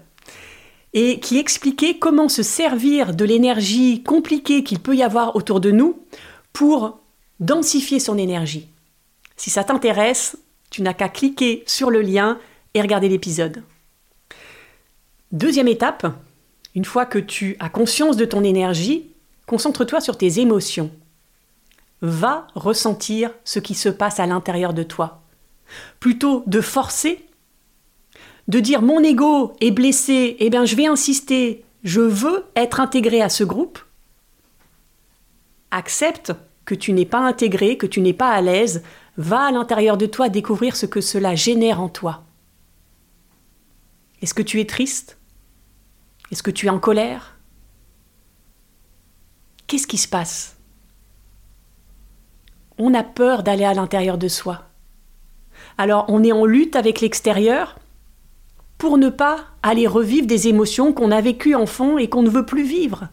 et 0.94 1.20
qui 1.20 1.38
expliquait 1.38 2.00
comment 2.00 2.30
se 2.30 2.44
servir 2.44 3.14
de 3.14 3.24
l'énergie 3.24 4.04
compliquée 4.04 4.64
qu'il 4.64 4.80
peut 4.80 4.96
y 4.96 5.04
avoir 5.04 5.36
autour 5.36 5.60
de 5.60 5.72
nous 5.72 6.02
pour 6.52 7.00
densifier 7.40 8.00
son 8.00 8.18
énergie. 8.18 8.68
Si 9.38 9.50
ça 9.50 9.64
t'intéresse, 9.64 10.38
tu 10.70 10.82
n'as 10.82 10.94
qu'à 10.94 11.10
cliquer 11.10 11.64
sur 11.68 11.90
le 11.92 12.02
lien 12.02 12.40
et 12.74 12.82
regarder 12.82 13.08
l'épisode. 13.08 13.64
Deuxième 15.32 15.68
étape, 15.68 16.08
une 16.76 16.86
fois 16.86 17.06
que 17.06 17.20
tu 17.20 17.56
as 17.60 17.70
conscience 17.70 18.18
de 18.18 18.26
ton 18.26 18.44
énergie, 18.44 19.12
concentre-toi 19.50 20.00
sur 20.00 20.16
tes 20.16 20.40
émotions. 20.40 20.92
Va 22.04 22.46
ressentir 22.54 23.32
ce 23.44 23.58
qui 23.58 23.74
se 23.74 23.90
passe 23.90 24.20
à 24.20 24.28
l'intérieur 24.28 24.76
de 24.76 24.84
toi. 24.84 25.24
Plutôt 26.00 26.44
de 26.46 26.62
forcer 26.62 27.26
de 28.48 28.60
dire 28.60 28.84
mon 28.84 29.04
ego 29.04 29.54
est 29.60 29.72
blessé, 29.72 30.38
eh 30.40 30.52
bien 30.52 30.66
je 30.66 30.76
vais 30.76 30.86
insister, 30.86 31.66
je 31.84 32.02
veux 32.02 32.46
être 32.56 32.80
intégré 32.80 33.24
à 33.24 33.30
ce 33.30 33.44
groupe, 33.44 33.80
accepte 35.72 36.32
que 36.66 36.76
tu 36.76 36.94
n'es 36.94 37.06
pas 37.06 37.20
intégré, 37.20 37.76
que 37.76 37.88
tu 37.88 38.02
n'es 38.02 38.14
pas 38.14 38.30
à 38.30 38.42
l'aise, 38.42 38.84
va 39.18 39.46
à 39.46 39.52
l'intérieur 39.52 39.98
de 39.98 40.06
toi 40.06 40.30
découvrir 40.30 40.76
ce 40.76 40.86
que 40.86 41.02
cela 41.02 41.34
génère 41.34 41.82
en 41.82 41.90
toi. 41.90 42.24
Est-ce 44.22 44.36
que 44.36 44.44
tu 44.44 44.60
es 44.60 44.66
triste? 44.66 45.18
Est-ce 46.32 46.44
que 46.44 46.52
tu 46.52 46.68
es 46.68 46.70
en 46.70 46.80
colère? 46.80 47.39
Qu'est-ce 49.70 49.86
qui 49.86 50.00
se 50.00 50.08
passe? 50.08 50.58
On 52.80 52.96
a 52.96 53.04
peur 53.04 53.44
d'aller 53.44 53.66
à 53.66 53.76
l'intérieur 53.76 54.18
de 54.18 54.28
soi. 54.28 54.64
Alors 55.78 56.06
on 56.08 56.24
est 56.24 56.32
en 56.32 56.44
lutte 56.44 56.76
avec 56.76 57.02
l'extérieur, 57.02 57.78
pour 58.80 58.98
ne 58.98 59.10
pas 59.10 59.46
aller 59.62 59.86
revivre 59.86 60.26
des 60.26 60.48
émotions 60.48 60.92
qu'on 60.92 61.12
a 61.12 61.22
vécues 61.22 61.54
enfant 61.54 62.00
et 62.00 62.10
qu'on 62.10 62.24
ne 62.24 62.32
veut 62.32 62.48
plus 62.48 62.64
vivre. 62.64 63.10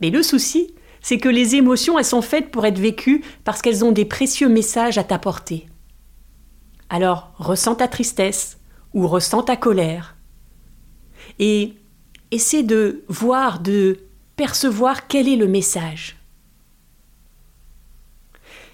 Mais 0.00 0.10
le 0.10 0.22
souci, 0.22 0.72
c'est 1.00 1.18
que 1.18 1.28
les 1.28 1.56
émotions, 1.56 1.98
elles 1.98 2.04
sont 2.04 2.22
faites 2.22 2.52
pour 2.52 2.64
être 2.64 2.78
vécues 2.78 3.24
parce 3.42 3.60
qu'elles 3.60 3.84
ont 3.84 3.90
des 3.90 4.04
précieux 4.04 4.48
messages 4.48 4.98
à 4.98 5.04
t'apporter. 5.04 5.66
Alors, 6.90 7.32
ressens 7.38 7.74
ta 7.74 7.88
tristesse, 7.88 8.60
ou 8.94 9.08
ressens 9.08 9.42
ta 9.42 9.56
colère. 9.56 10.16
Et 11.40 11.74
essaie 12.30 12.62
de 12.62 13.02
voir, 13.08 13.58
de 13.58 13.98
percevoir 14.36 15.06
quel 15.06 15.28
est 15.28 15.36
le 15.36 15.46
message. 15.46 16.16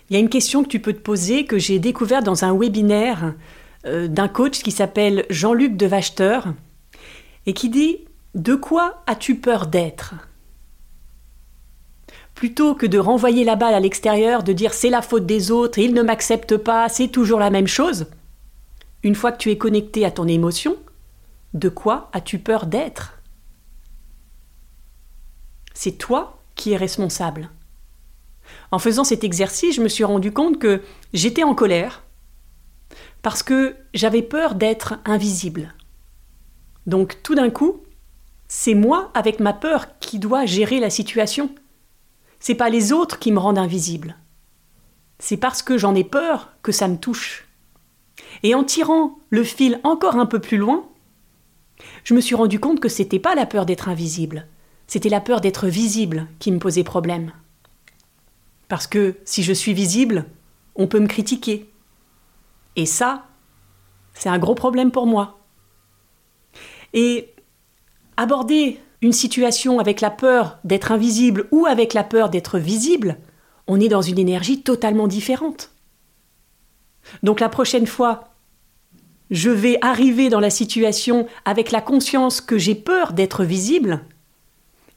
Il 0.09 0.15
y 0.15 0.17
a 0.17 0.21
une 0.21 0.29
question 0.29 0.63
que 0.63 0.69
tu 0.69 0.81
peux 0.81 0.95
te 0.95 1.01
poser 1.01 1.45
que 1.45 1.59
j'ai 1.59 1.79
découvert 1.79 2.23
dans 2.23 2.45
un 2.45 2.57
webinaire 2.57 3.35
euh, 3.87 4.09
d'un 4.09 4.29
coach 4.29 4.63
qui 4.63 4.71
s'appelle 4.71 5.27
Jean-Luc 5.29 5.77
Devachter 5.77 6.41
et 7.47 7.53
qui 7.53 7.69
dit 7.69 7.99
De 8.35 8.55
quoi 8.55 9.03
as-tu 9.07 9.35
peur 9.35 9.67
d'être? 9.67 10.15
Plutôt 12.35 12.75
que 12.75 12.87
de 12.87 12.99
renvoyer 12.99 13.45
la 13.45 13.57
balle 13.57 13.75
à 13.75 13.81
l'extérieur, 13.81 14.43
de 14.43 14.53
dire 14.53 14.73
c'est 14.73 14.91
la 14.91 15.03
faute 15.03 15.27
des 15.27 15.51
autres, 15.51 15.79
ils 15.79 15.93
ne 15.93 16.03
m'acceptent 16.03 16.57
pas, 16.57 16.89
c'est 16.89 17.09
toujours 17.09 17.41
la 17.41 17.51
même 17.51 17.67
chose, 17.67 18.07
une 19.03 19.15
fois 19.15 19.33
que 19.33 19.39
tu 19.39 19.51
es 19.51 19.59
connecté 19.59 20.05
à 20.05 20.11
ton 20.11 20.27
émotion, 20.27 20.77
de 21.55 21.69
quoi 21.69 22.11
as-tu 22.13 22.39
peur 22.39 22.67
d'être? 22.67 23.18
C'est 25.81 25.93
toi 25.93 26.43
qui 26.57 26.73
es 26.73 26.77
responsable. 26.77 27.51
En 28.73 28.81
faisant 28.81 29.05
cet 29.05 29.23
exercice, 29.23 29.77
je 29.77 29.81
me 29.81 29.87
suis 29.87 30.03
rendu 30.03 30.33
compte 30.33 30.59
que 30.59 30.83
j'étais 31.13 31.45
en 31.45 31.55
colère 31.55 32.03
parce 33.23 33.45
que 33.45 33.77
j'avais 33.95 34.23
peur 34.23 34.57
d'être 34.57 34.99
invisible. 35.05 35.73
Donc 36.89 37.23
tout 37.23 37.37
d'un 37.37 37.51
coup, 37.51 37.85
c'est 38.49 38.75
moi 38.75 39.13
avec 39.15 39.39
ma 39.39 39.53
peur 39.53 40.01
qui 40.01 40.19
dois 40.19 40.47
gérer 40.47 40.81
la 40.81 40.91
situation. 40.91 41.49
C'est 42.41 42.57
pas 42.57 42.71
les 42.71 42.93
autres 42.93 43.21
qui 43.21 43.31
me 43.31 43.39
rendent 43.39 43.57
invisible. 43.57 44.17
C'est 45.21 45.37
parce 45.37 45.63
que 45.63 45.79
j'en 45.79 45.95
ai 45.95 46.03
peur 46.03 46.51
que 46.65 46.73
ça 46.73 46.89
me 46.89 46.97
touche. 46.97 47.47
Et 48.43 48.57
en 48.57 48.65
tirant 48.65 49.21
le 49.31 49.45
fil 49.45 49.79
encore 49.85 50.17
un 50.17 50.27
peu 50.27 50.41
plus 50.41 50.59
loin, 50.59 50.89
je 52.03 52.15
me 52.15 52.21
suis 52.21 52.35
rendu 52.35 52.59
compte 52.59 52.81
que 52.81 52.89
c'était 52.89 53.21
pas 53.21 53.37
la 53.37 53.47
peur 53.47 53.65
d'être 53.65 53.89
invisible, 53.89 54.49
c'était 54.89 55.09
la 55.09 55.21
peur 55.21 55.41
d'être 55.41 55.69
visible 55.69 56.27
qui 56.41 56.51
me 56.51 56.59
posait 56.59 56.83
problème. 56.83 57.33
Parce 58.67 58.87
que 58.87 59.17
si 59.25 59.43
je 59.45 59.53
suis 59.53 59.75
visible, 59.75 60.25
on 60.75 60.89
peut 60.89 60.99
me 60.99 61.07
critiquer. 61.07 61.71
Et 62.75 62.87
ça, 62.87 63.27
c'est 64.15 64.29
un 64.29 64.39
gros 64.39 64.55
problème 64.55 64.91
pour 64.91 65.07
moi. 65.07 65.39
Et 66.95 67.35
aborder 68.17 68.81
une 69.03 69.13
situation 69.13 69.79
avec 69.79 70.01
la 70.01 70.11
peur 70.11 70.59
d'être 70.65 70.91
invisible 70.91 71.47
ou 71.51 71.67
avec 71.67 71.95
la 71.95 72.03
peur 72.03 72.31
d'être 72.31 72.59
visible, 72.59 73.19
on 73.67 73.81
est 73.81 73.89
dans 73.89 74.03
une 74.03 74.19
énergie 74.19 74.63
totalement 74.63 75.07
différente. 75.07 75.71
Donc 77.23 77.41
la 77.41 77.49
prochaine 77.49 77.87
fois, 77.87 78.35
je 79.31 79.51
vais 79.51 79.79
arriver 79.83 80.31
dans 80.31 80.41
la 80.41 80.51
situation 80.51 81.27
avec 81.45 81.71
la 81.71 81.81
conscience 81.81 82.41
que 82.41 82.59
j'ai 82.59 82.75
peur 82.75 83.13
d'être 83.13 83.45
visible, 83.45 84.01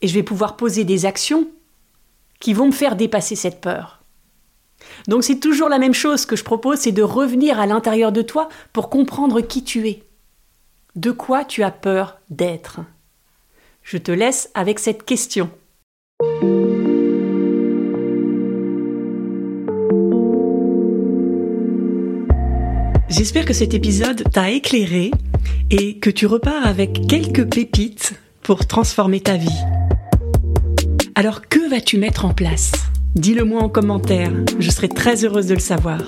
et 0.01 0.07
je 0.07 0.13
vais 0.13 0.23
pouvoir 0.23 0.57
poser 0.57 0.83
des 0.83 1.05
actions 1.05 1.47
qui 2.39 2.53
vont 2.53 2.67
me 2.67 2.71
faire 2.71 2.95
dépasser 2.95 3.35
cette 3.35 3.61
peur. 3.61 4.01
Donc 5.07 5.23
c'est 5.23 5.39
toujours 5.39 5.69
la 5.69 5.79
même 5.79 5.93
chose 5.93 6.25
que 6.25 6.35
je 6.35 6.43
propose, 6.43 6.79
c'est 6.79 6.91
de 6.91 7.03
revenir 7.03 7.59
à 7.59 7.67
l'intérieur 7.67 8.11
de 8.11 8.21
toi 8.21 8.49
pour 8.73 8.89
comprendre 8.89 9.41
qui 9.41 9.63
tu 9.63 9.87
es. 9.87 10.03
De 10.95 11.11
quoi 11.11 11.45
tu 11.45 11.63
as 11.63 11.71
peur 11.71 12.19
d'être 12.29 12.81
Je 13.83 13.97
te 13.97 14.11
laisse 14.11 14.49
avec 14.53 14.79
cette 14.79 15.03
question. 15.03 15.49
J'espère 23.09 23.45
que 23.45 23.53
cet 23.53 23.73
épisode 23.73 24.23
t'a 24.31 24.49
éclairé 24.49 25.11
et 25.69 25.99
que 25.99 26.09
tu 26.09 26.25
repars 26.25 26.65
avec 26.65 27.07
quelques 27.07 27.45
pépites 27.45 28.13
pour 28.41 28.65
transformer 28.65 29.19
ta 29.19 29.37
vie. 29.37 29.80
Alors 31.15 31.47
que 31.47 31.69
vas-tu 31.69 31.97
mettre 31.97 32.25
en 32.25 32.33
place? 32.33 32.71
Dis-le 33.15 33.43
moi 33.43 33.61
en 33.61 33.69
commentaire, 33.69 34.31
je 34.59 34.71
serai 34.71 34.87
très 34.87 35.25
heureuse 35.25 35.47
de 35.47 35.53
le 35.53 35.59
savoir. 35.59 35.99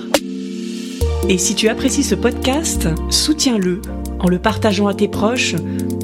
Et 1.28 1.36
si 1.36 1.54
tu 1.54 1.68
apprécies 1.68 2.02
ce 2.02 2.14
podcast, 2.14 2.88
soutiens-le 3.10 3.82
en 4.18 4.28
le 4.28 4.38
partageant 4.38 4.86
à 4.86 4.94
tes 4.94 5.08
proches, 5.08 5.54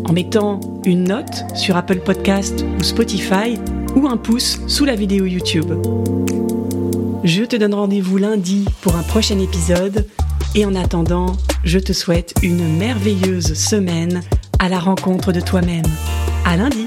en 0.04 0.12
mettant 0.12 0.60
une 0.84 1.04
note 1.04 1.44
sur 1.54 1.76
Apple 1.76 2.00
Podcast 2.00 2.64
ou 2.78 2.82
Spotify 2.82 3.58
ou 3.96 4.06
un 4.06 4.16
pouce 4.16 4.60
sous 4.66 4.84
la 4.84 4.94
vidéo 4.94 5.24
YouTube. 5.24 5.72
Je 7.24 7.44
te 7.44 7.56
donne 7.56 7.74
rendez-vous 7.74 8.18
lundi 8.18 8.66
pour 8.82 8.96
un 8.96 9.02
prochain 9.02 9.38
épisode 9.38 10.06
et 10.54 10.66
en 10.66 10.74
attendant, 10.74 11.36
je 11.64 11.78
te 11.78 11.92
souhaite 11.92 12.34
une 12.42 12.76
merveilleuse 12.76 13.54
semaine 13.54 14.20
à 14.58 14.68
la 14.68 14.78
rencontre 14.78 15.32
de 15.32 15.40
toi-même. 15.40 15.86
À 16.44 16.56
lundi! 16.56 16.86